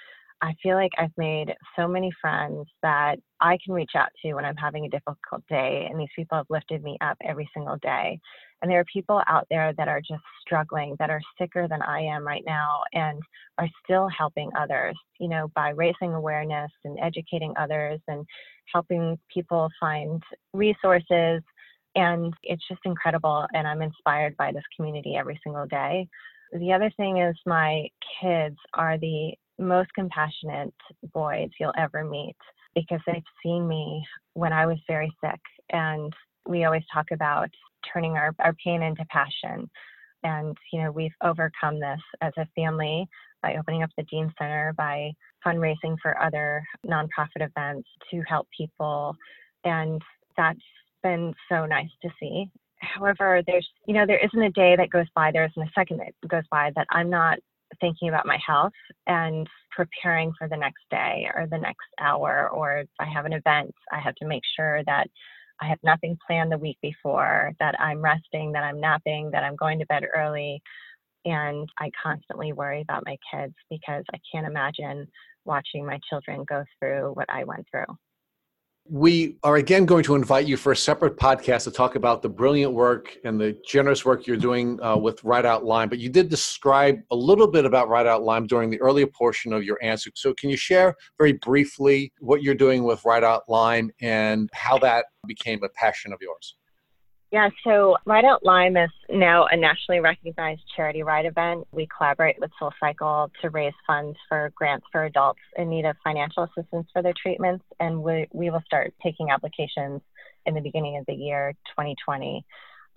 I 0.43 0.55
feel 0.63 0.75
like 0.75 0.91
I've 0.97 1.15
made 1.17 1.53
so 1.75 1.87
many 1.87 2.11
friends 2.19 2.65
that 2.81 3.17
I 3.41 3.59
can 3.63 3.73
reach 3.73 3.91
out 3.95 4.09
to 4.21 4.33
when 4.33 4.43
I'm 4.43 4.55
having 4.55 4.85
a 4.85 4.89
difficult 4.89 5.43
day. 5.47 5.87
And 5.89 5.99
these 5.99 6.09
people 6.15 6.37
have 6.37 6.47
lifted 6.49 6.83
me 6.83 6.97
up 7.01 7.15
every 7.23 7.47
single 7.53 7.77
day. 7.77 8.19
And 8.61 8.69
there 8.69 8.79
are 8.79 8.85
people 8.91 9.21
out 9.27 9.45
there 9.51 9.73
that 9.77 9.87
are 9.87 10.01
just 10.01 10.23
struggling, 10.45 10.95
that 10.97 11.11
are 11.11 11.21
sicker 11.39 11.67
than 11.67 11.81
I 11.83 12.01
am 12.01 12.25
right 12.25 12.43
now, 12.45 12.81
and 12.93 13.21
are 13.59 13.69
still 13.83 14.07
helping 14.09 14.49
others, 14.57 14.95
you 15.19 15.27
know, 15.27 15.51
by 15.55 15.69
raising 15.69 16.13
awareness 16.13 16.71
and 16.85 16.97
educating 17.01 17.53
others 17.59 17.99
and 18.07 18.25
helping 18.73 19.19
people 19.31 19.69
find 19.79 20.23
resources. 20.53 21.41
And 21.95 22.33
it's 22.43 22.67
just 22.67 22.81
incredible. 22.85 23.45
And 23.53 23.67
I'm 23.67 23.81
inspired 23.81 24.35
by 24.37 24.51
this 24.51 24.63
community 24.75 25.15
every 25.15 25.39
single 25.43 25.67
day. 25.67 26.07
The 26.53 26.73
other 26.73 26.91
thing 26.97 27.19
is, 27.19 27.35
my 27.45 27.87
kids 28.21 28.57
are 28.73 28.97
the 28.97 29.33
most 29.61 29.93
compassionate 29.93 30.73
boys 31.13 31.49
you'll 31.59 31.73
ever 31.77 32.03
meet 32.03 32.35
because 32.75 32.99
they've 33.05 33.23
seen 33.43 33.67
me 33.67 34.03
when 34.33 34.53
I 34.53 34.65
was 34.65 34.77
very 34.87 35.11
sick. 35.23 35.39
And 35.71 36.13
we 36.47 36.65
always 36.65 36.83
talk 36.93 37.11
about 37.11 37.49
turning 37.93 38.13
our, 38.13 38.33
our 38.39 38.55
pain 38.63 38.81
into 38.81 39.05
passion. 39.09 39.69
And, 40.23 40.57
you 40.71 40.83
know, 40.83 40.91
we've 40.91 41.13
overcome 41.23 41.79
this 41.79 41.99
as 42.21 42.33
a 42.37 42.47
family 42.55 43.07
by 43.41 43.55
opening 43.55 43.83
up 43.83 43.89
the 43.97 44.03
Dean 44.03 44.31
Center, 44.37 44.73
by 44.77 45.11
fundraising 45.45 45.97
for 46.01 46.21
other 46.21 46.63
nonprofit 46.85 47.41
events 47.41 47.89
to 48.11 48.21
help 48.27 48.47
people. 48.55 49.15
And 49.63 50.01
that's 50.37 50.59
been 51.01 51.33
so 51.49 51.65
nice 51.65 51.89
to 52.03 52.09
see. 52.19 52.49
However, 52.77 53.41
there's, 53.45 53.67
you 53.87 53.93
know, 53.93 54.05
there 54.05 54.23
isn't 54.23 54.41
a 54.41 54.51
day 54.51 54.75
that 54.75 54.89
goes 54.89 55.07
by, 55.15 55.31
there 55.31 55.45
isn't 55.45 55.61
a 55.61 55.71
second 55.73 55.99
that 55.99 56.29
goes 56.29 56.43
by 56.51 56.71
that 56.75 56.87
I'm 56.91 57.09
not 57.09 57.39
thinking 57.79 58.09
about 58.09 58.25
my 58.25 58.37
health 58.45 58.73
and 59.07 59.47
preparing 59.71 60.33
for 60.37 60.47
the 60.47 60.57
next 60.57 60.83
day 60.89 61.29
or 61.35 61.47
the 61.47 61.57
next 61.57 61.87
hour, 61.99 62.49
or 62.49 62.79
if 62.79 62.89
I 62.99 63.05
have 63.05 63.25
an 63.25 63.33
event, 63.33 63.73
I 63.91 63.99
have 63.99 64.15
to 64.15 64.27
make 64.27 64.43
sure 64.55 64.83
that 64.85 65.07
I 65.61 65.67
have 65.67 65.79
nothing 65.83 66.17
planned 66.25 66.51
the 66.51 66.57
week 66.57 66.77
before, 66.81 67.53
that 67.59 67.79
I'm 67.79 68.01
resting, 68.01 68.51
that 68.53 68.63
I'm 68.63 68.79
napping, 68.79 69.31
that 69.31 69.43
I'm 69.43 69.55
going 69.55 69.79
to 69.79 69.85
bed 69.85 70.03
early. 70.15 70.61
And 71.23 71.69
I 71.79 71.91
constantly 72.01 72.51
worry 72.51 72.81
about 72.81 73.05
my 73.05 73.15
kids 73.31 73.53
because 73.69 74.03
I 74.13 74.17
can't 74.31 74.47
imagine 74.47 75.07
watching 75.45 75.85
my 75.85 75.99
children 76.09 76.43
go 76.49 76.63
through 76.79 77.11
what 77.13 77.29
I 77.29 77.43
went 77.43 77.67
through. 77.69 77.85
We 78.89 79.37
are 79.43 79.55
again 79.55 79.85
going 79.85 80.03
to 80.05 80.15
invite 80.15 80.47
you 80.47 80.57
for 80.57 80.71
a 80.71 80.75
separate 80.75 81.15
podcast 81.15 81.63
to 81.65 81.71
talk 81.71 81.95
about 81.95 82.21
the 82.21 82.29
brilliant 82.29 82.73
work 82.73 83.15
and 83.23 83.39
the 83.39 83.57
generous 83.65 84.03
work 84.03 84.27
you're 84.27 84.35
doing 84.35 84.81
uh, 84.83 84.97
with 84.97 85.23
Ride 85.23 85.45
Out 85.45 85.63
Lyme. 85.63 85.87
But 85.87 85.99
you 85.99 86.09
did 86.09 86.29
describe 86.29 86.97
a 87.11 87.15
little 87.15 87.47
bit 87.47 87.63
about 87.65 87.89
Ride 87.89 88.07
Out 88.07 88.23
Lyme 88.23 88.47
during 88.47 88.69
the 88.69 88.81
earlier 88.81 89.07
portion 89.07 89.53
of 89.53 89.63
your 89.63 89.77
answer. 89.81 90.09
So, 90.15 90.33
can 90.33 90.49
you 90.49 90.57
share 90.57 90.95
very 91.17 91.33
briefly 91.33 92.11
what 92.19 92.41
you're 92.41 92.55
doing 92.55 92.83
with 92.83 93.05
Ride 93.05 93.23
Out 93.23 93.43
Lyme 93.47 93.91
and 94.01 94.49
how 94.53 94.77
that 94.79 95.05
became 95.25 95.63
a 95.63 95.69
passion 95.69 96.11
of 96.11 96.19
yours? 96.21 96.55
Yeah, 97.31 97.47
so 97.63 97.95
Ride 98.05 98.25
Out 98.25 98.43
Lyme 98.43 98.75
is 98.75 98.89
now 99.09 99.45
a 99.49 99.55
nationally 99.55 100.01
recognized 100.01 100.63
charity 100.75 101.01
ride 101.01 101.25
event. 101.25 101.65
We 101.71 101.87
collaborate 101.87 102.35
with 102.41 102.51
SoulCycle 102.61 103.29
to 103.41 103.49
raise 103.49 103.73
funds 103.87 104.17
for 104.27 104.51
grants 104.53 104.85
for 104.91 105.05
adults 105.05 105.39
in 105.55 105.69
need 105.69 105.85
of 105.85 105.95
financial 106.03 106.43
assistance 106.43 106.87
for 106.91 107.01
their 107.01 107.13
treatments, 107.13 107.63
and 107.79 108.03
we, 108.03 108.27
we 108.33 108.49
will 108.49 108.61
start 108.65 108.93
taking 109.01 109.29
applications 109.29 110.01
in 110.45 110.55
the 110.55 110.59
beginning 110.59 110.97
of 110.97 111.05
the 111.05 111.13
year 111.13 111.53
2020. 111.69 112.45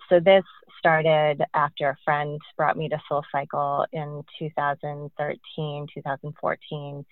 So 0.09 0.19
this 0.19 0.43
started 0.79 1.41
after 1.53 1.89
a 1.89 1.97
friend 2.03 2.41
brought 2.57 2.77
me 2.77 2.89
to 2.89 2.99
SoulCycle 3.09 3.85
in 3.93 4.21
2013, 4.37 5.87
2014, 5.93 7.05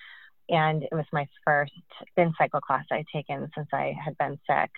and 0.49 0.83
it 0.83 0.89
was 0.91 1.05
my 1.13 1.25
first 1.45 1.71
spin 2.09 2.33
cycle 2.37 2.59
class 2.59 2.83
I'd 2.91 3.05
taken 3.13 3.49
since 3.55 3.69
I 3.71 3.95
had 4.03 4.17
been 4.17 4.37
sick. 4.45 4.71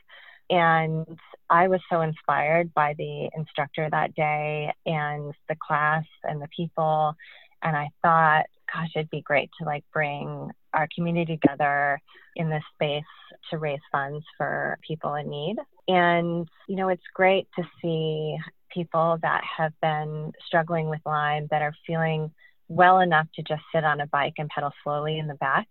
And 0.49 1.05
I 1.49 1.67
was 1.67 1.79
so 1.89 2.01
inspired 2.01 2.73
by 2.73 2.95
the 2.97 3.29
instructor 3.35 3.87
that 3.89 4.15
day 4.15 4.71
and 4.85 5.33
the 5.49 5.55
class 5.65 6.05
and 6.23 6.41
the 6.41 6.47
people. 6.55 7.15
And 7.61 7.75
I 7.75 7.89
thought, 8.01 8.45
gosh, 8.71 8.89
it'd 8.95 9.09
be 9.09 9.21
great 9.21 9.49
to 9.59 9.65
like 9.65 9.83
bring 9.93 10.51
our 10.73 10.87
community 10.93 11.37
together 11.41 11.99
in 12.35 12.49
this 12.49 12.63
space 12.73 13.03
to 13.49 13.57
raise 13.57 13.79
funds 13.91 14.25
for 14.37 14.77
people 14.87 15.15
in 15.15 15.29
need. 15.29 15.55
And, 15.87 16.47
you 16.67 16.75
know, 16.75 16.89
it's 16.89 17.03
great 17.13 17.47
to 17.57 17.63
see 17.81 18.37
people 18.73 19.17
that 19.21 19.41
have 19.57 19.73
been 19.81 20.31
struggling 20.45 20.89
with 20.89 20.99
Lyme 21.05 21.47
that 21.51 21.61
are 21.61 21.73
feeling 21.87 22.31
well 22.67 22.99
enough 22.99 23.27
to 23.35 23.43
just 23.43 23.61
sit 23.73 23.83
on 23.83 24.01
a 24.01 24.07
bike 24.07 24.33
and 24.37 24.49
pedal 24.49 24.71
slowly 24.83 25.17
in 25.19 25.27
the 25.27 25.35
back 25.35 25.67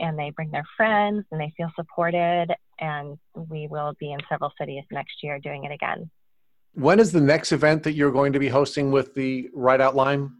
and 0.00 0.18
they 0.18 0.30
bring 0.30 0.50
their 0.50 0.66
friends 0.76 1.24
and 1.30 1.40
they 1.40 1.52
feel 1.56 1.70
supported. 1.76 2.48
And 2.80 3.18
we 3.34 3.66
will 3.68 3.94
be 3.98 4.12
in 4.12 4.20
several 4.28 4.52
cities 4.58 4.84
next 4.90 5.22
year 5.22 5.38
doing 5.38 5.64
it 5.64 5.72
again. 5.72 6.10
When 6.74 7.00
is 7.00 7.12
the 7.12 7.20
next 7.20 7.52
event 7.52 7.82
that 7.84 7.94
you're 7.94 8.12
going 8.12 8.32
to 8.32 8.38
be 8.38 8.48
hosting 8.48 8.92
with 8.92 9.14
the 9.14 9.50
Ride 9.52 9.80
Out 9.80 9.96
Lyme? 9.96 10.36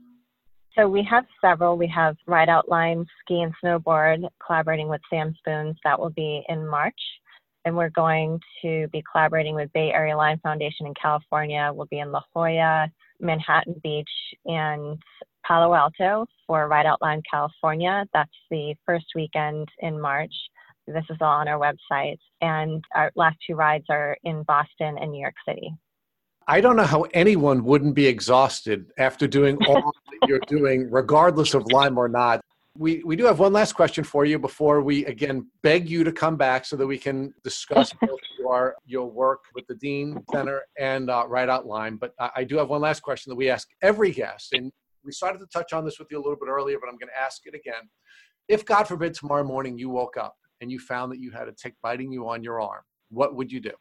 So 0.77 0.87
we 0.89 1.03
have 1.11 1.25
several. 1.41 1.77
We 1.77 1.89
have 1.89 2.17
Ride 2.27 2.49
Out 2.49 2.69
Lyme 2.69 3.05
Ski 3.21 3.41
and 3.41 3.53
Snowboard 3.63 4.29
collaborating 4.45 4.89
with 4.89 5.01
Sam 5.11 5.35
Spoons. 5.39 5.77
That 5.83 5.99
will 5.99 6.11
be 6.11 6.45
in 6.49 6.67
March. 6.69 7.01
And 7.65 7.77
we're 7.77 7.91
going 7.91 8.39
to 8.63 8.87
be 8.93 9.03
collaborating 9.11 9.57
with 9.57 9.73
Bay 9.73 9.91
Area 9.93 10.17
Lyme 10.17 10.39
Foundation 10.39 10.87
in 10.87 10.95
California. 10.95 11.73
We'll 11.75 11.89
be 11.91 11.99
in 11.99 12.13
La 12.13 12.23
Jolla, 12.33 12.89
Manhattan 13.21 13.81
Beach, 13.83 14.09
and 14.47 15.03
Palo 15.49 15.73
Alto 15.73 16.27
for 16.47 16.69
Ride 16.69 16.85
Out 16.85 17.01
Lyme 17.01 17.23
California. 17.29 18.05
That's 18.13 18.31
the 18.51 18.75
first 18.85 19.07
weekend 19.15 19.67
in 19.79 19.99
March. 19.99 20.35
This 20.87 21.05
is 21.09 21.17
all 21.23 21.41
on 21.41 21.49
our 21.49 21.59
website. 21.59 22.19
And 22.43 22.85
our 22.95 23.11
last 23.17 23.39
two 23.47 23.55
rides 23.55 23.87
are 23.89 24.17
in 24.25 24.43
Boston 24.43 24.99
and 25.01 25.11
New 25.11 25.21
York 25.21 25.35
City. 25.49 25.75
I 26.47 26.61
don't 26.61 26.77
know 26.77 26.85
how 26.85 27.03
anyone 27.15 27.65
wouldn't 27.65 27.95
be 27.95 28.07
exhausted 28.07 28.93
after 28.99 29.27
doing 29.27 29.57
all 29.67 29.83
that 29.83 30.29
you're 30.29 30.41
doing, 30.41 30.91
regardless 30.91 31.55
of 31.55 31.71
Lyme 31.73 31.97
or 31.97 32.09
not. 32.09 32.43
We, 32.77 33.03
we 33.05 33.17
do 33.17 33.25
have 33.25 33.39
one 33.39 33.53
last 33.55 33.73
question 33.73 34.05
for 34.05 34.25
you 34.25 34.39
before 34.39 34.83
we 34.83 35.05
again 35.07 35.47
beg 35.63 35.89
you 35.89 36.05
to 36.05 36.13
come 36.13 36.37
back 36.37 36.65
so 36.65 36.77
that 36.77 36.87
we 36.87 36.99
can 36.99 37.33
discuss 37.43 37.93
both 38.01 38.21
your, 38.39 38.75
your 38.85 39.11
work 39.11 39.45
with 39.55 39.67
the 39.67 39.75
Dean 39.75 40.23
Center 40.31 40.63
and 40.79 41.11
uh, 41.11 41.25
Ride 41.27 41.49
Out 41.49 41.67
Lyme. 41.67 41.97
But 41.97 42.13
I, 42.21 42.31
I 42.37 42.45
do 42.45 42.59
have 42.59 42.69
one 42.69 42.83
last 42.83 43.01
question 43.01 43.31
that 43.31 43.37
we 43.37 43.49
ask 43.49 43.69
every 43.83 44.13
guest, 44.13 44.53
and 44.53 44.71
we 45.09 45.13
started 45.13 45.39
to 45.39 45.47
touch 45.47 45.73
on 45.73 45.87
this 45.87 45.99
with 45.99 46.09
you 46.11 46.19
a 46.19 46.23
little 46.23 46.37
bit 46.37 46.51
earlier, 46.51 46.77
but 46.79 46.89
I'm 46.89 46.99
going 46.99 47.09
to 47.09 47.19
ask 47.19 47.47
it 47.47 47.55
again. 47.55 47.89
If 48.47 48.67
God 48.67 48.85
forbid 48.85 49.15
tomorrow 49.15 49.43
morning 49.43 49.79
you 49.79 49.89
woke 49.89 50.19
up 50.19 50.37
and 50.61 50.71
you 50.71 50.79
found 50.79 51.11
that 51.13 51.19
you 51.19 51.31
had 51.31 51.49
a 51.49 51.53
tick 51.53 51.75
biting 51.83 52.13
you 52.13 52.29
on 52.29 52.43
your 52.43 52.61
arm, 52.61 52.83
what 53.09 53.35
would 53.35 53.51
you 53.51 53.61
do? 53.61 53.73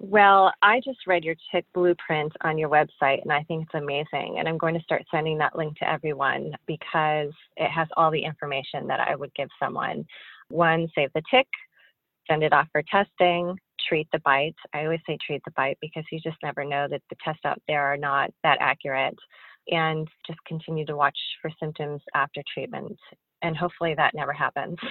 Well, 0.00 0.52
I 0.60 0.80
just 0.84 1.06
read 1.06 1.22
your 1.22 1.36
tick 1.54 1.66
blueprint 1.72 2.32
on 2.42 2.58
your 2.58 2.68
website 2.68 3.22
and 3.22 3.32
I 3.32 3.44
think 3.44 3.64
it's 3.66 3.80
amazing. 3.80 4.36
And 4.38 4.48
I'm 4.48 4.58
going 4.58 4.74
to 4.74 4.82
start 4.82 5.04
sending 5.08 5.38
that 5.38 5.54
link 5.54 5.76
to 5.78 5.88
everyone 5.88 6.52
because 6.66 7.32
it 7.56 7.70
has 7.70 7.86
all 7.96 8.10
the 8.10 8.24
information 8.24 8.88
that 8.88 8.98
I 8.98 9.14
would 9.14 9.32
give 9.34 9.50
someone. 9.62 10.04
One, 10.48 10.88
save 10.96 11.10
the 11.14 11.22
tick, 11.30 11.46
send 12.28 12.42
it 12.42 12.52
off 12.52 12.66
for 12.72 12.82
testing, 12.90 13.56
treat 13.88 14.08
the 14.12 14.20
bite. 14.24 14.56
I 14.74 14.82
always 14.82 15.00
say 15.06 15.16
treat 15.24 15.42
the 15.44 15.52
bite 15.52 15.78
because 15.80 16.04
you 16.10 16.18
just 16.18 16.38
never 16.42 16.64
know 16.64 16.88
that 16.90 17.02
the 17.08 17.16
tests 17.22 17.42
out 17.44 17.62
there 17.68 17.84
are 17.84 17.96
not 17.96 18.30
that 18.42 18.58
accurate 18.60 19.16
and 19.68 20.08
just 20.26 20.38
continue 20.46 20.84
to 20.86 20.96
watch 20.96 21.16
for 21.40 21.50
symptoms 21.60 22.00
after 22.14 22.42
treatment. 22.52 22.96
And 23.42 23.56
hopefully 23.56 23.94
that 23.96 24.14
never 24.14 24.32
happens. 24.32 24.76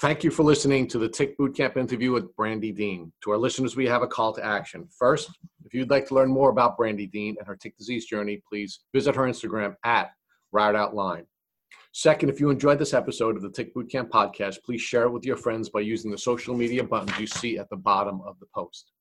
Thank 0.00 0.22
you 0.22 0.30
for 0.30 0.44
listening 0.44 0.86
to 0.88 0.98
the 0.98 1.08
Tick 1.08 1.36
Bootcamp 1.36 1.76
interview 1.76 2.12
with 2.12 2.34
Brandy 2.36 2.70
Dean. 2.70 3.10
To 3.24 3.32
our 3.32 3.36
listeners, 3.36 3.74
we 3.74 3.86
have 3.86 4.02
a 4.02 4.06
call 4.06 4.32
to 4.34 4.44
action. 4.44 4.86
First, 4.96 5.28
if 5.64 5.74
you'd 5.74 5.90
like 5.90 6.06
to 6.08 6.14
learn 6.14 6.30
more 6.30 6.50
about 6.50 6.76
Brandy 6.76 7.08
Dean 7.08 7.34
and 7.36 7.46
her 7.48 7.56
tick 7.56 7.76
disease 7.76 8.06
journey, 8.06 8.40
please 8.48 8.84
visit 8.94 9.16
her 9.16 9.24
Instagram 9.24 9.74
at 9.84 10.12
Ride 10.52 10.76
Out 10.76 10.94
Lyme. 10.94 11.26
Second, 11.92 12.28
if 12.28 12.38
you 12.38 12.50
enjoyed 12.50 12.78
this 12.78 12.94
episode 12.94 13.34
of 13.34 13.42
the 13.42 13.50
Tick 13.50 13.74
Bootcamp 13.74 14.08
podcast, 14.10 14.58
please 14.64 14.80
share 14.80 15.02
it 15.02 15.10
with 15.10 15.24
your 15.24 15.36
friends 15.36 15.68
by 15.68 15.80
using 15.80 16.12
the 16.12 16.18
social 16.18 16.54
media 16.54 16.84
buttons 16.84 17.18
you 17.18 17.26
see 17.26 17.58
at 17.58 17.68
the 17.68 17.76
bottom 17.76 18.20
of 18.24 18.38
the 18.38 18.46
post. 18.54 18.92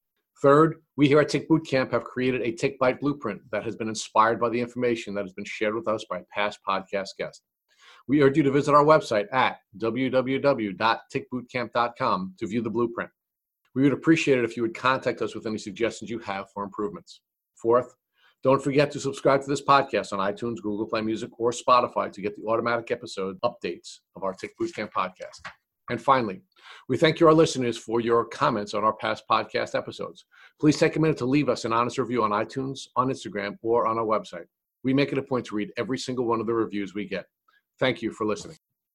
Third, 0.42 0.82
we 0.98 1.08
here 1.08 1.20
at 1.20 1.30
Tick 1.30 1.50
Bootcamp 1.50 1.92
have 1.92 2.04
created 2.04 2.42
a 2.42 2.52
Tick 2.52 2.78
Bite 2.78 3.00
blueprint 3.00 3.42
that 3.52 3.64
has 3.64 3.76
been 3.76 3.90
inspired 3.90 4.40
by 4.40 4.50
the 4.50 4.62
information 4.62 5.16
that 5.16 5.24
has 5.24 5.34
been 5.34 5.46
shared 5.46 5.74
with 5.74 5.88
us 5.88 6.06
by 6.10 6.22
past 6.32 6.60
podcast 6.68 7.10
guests. 7.18 7.42
We 8.08 8.22
urge 8.22 8.38
you 8.38 8.44
to 8.44 8.52
visit 8.52 8.76
our 8.76 8.86
website 8.86 9.26
at 9.34 9.58
www.tickbootcamp.com 9.80 12.36
to 12.38 12.48
view 12.48 12.62
the 12.62 12.70
blueprint. 12.70 13.10
We 13.74 13.82
would 13.84 13.94
appreciate 13.94 14.38
it 14.38 14.46
if 14.46 14.56
you 14.56 14.62
would 14.62 14.76
contact 14.76 15.22
us 15.22 15.34
with 15.34 15.48
any 15.48 15.58
suggestions 15.58 16.12
you 16.12 16.20
have 16.20 16.46
for 16.54 16.64
improvements. 16.64 17.22
Fourth, 17.56 17.96
don't 18.44 18.64
forget 18.64 18.92
to 18.92 19.00
subscribe 19.00 19.42
to 19.42 19.48
this 19.48 19.64
podcast 19.64 20.14
on 20.14 20.20
iTunes, 20.20 20.62
Google 20.62 20.86
Play 20.86 21.02
Music, 21.02 21.32
or 21.40 21.50
Spotify 21.52 22.12
to 22.12 22.22
get 22.22 22.36
the 22.38 22.46
automatic 22.48 22.92
episode 22.92 23.40
updates 23.44 24.02
of 24.16 24.24
our 24.24 24.34
Tick 24.34 24.52
Bootcamp 24.60 24.92
podcast. 24.92 25.42
And 25.90 26.02
finally, 26.02 26.42
we 26.90 26.98
thank 26.98 27.20
you, 27.20 27.28
our 27.28 27.34
listeners, 27.34 27.78
for 27.78 28.02
your 28.02 28.26
comments 28.26 28.74
on 28.74 28.84
our 28.84 28.94
past 28.94 29.24
podcast 29.30 29.76
episodes. 29.76 30.26
Please 30.60 30.78
take 30.78 30.96
a 30.96 31.00
minute 31.00 31.18
to 31.18 31.26
leave 31.26 31.50
us 31.50 31.66
an 31.66 31.74
honest 31.74 31.98
review 31.98 32.24
on 32.24 32.32
iTunes, 32.32 32.88
on 32.96 33.10
Instagram, 33.10 33.58
or 33.62 33.88
on 33.88 33.98
our 33.98 34.06
website. 34.06 34.46
We 34.84 34.94
make 34.94 35.12
it 35.12 35.18
a 35.18 35.24
point 35.24 35.46
to 35.48 35.56
read 35.56 35.72
every 35.78 35.98
single 35.98 36.26
one 36.26 36.40
of 36.40 36.48
the 36.48 36.54
reviews 36.54 36.94
we 36.94 37.08
get. 37.08 37.26
Thank 37.80 38.02
you 38.02 38.12
for 38.12 38.26
listening. 38.26 38.58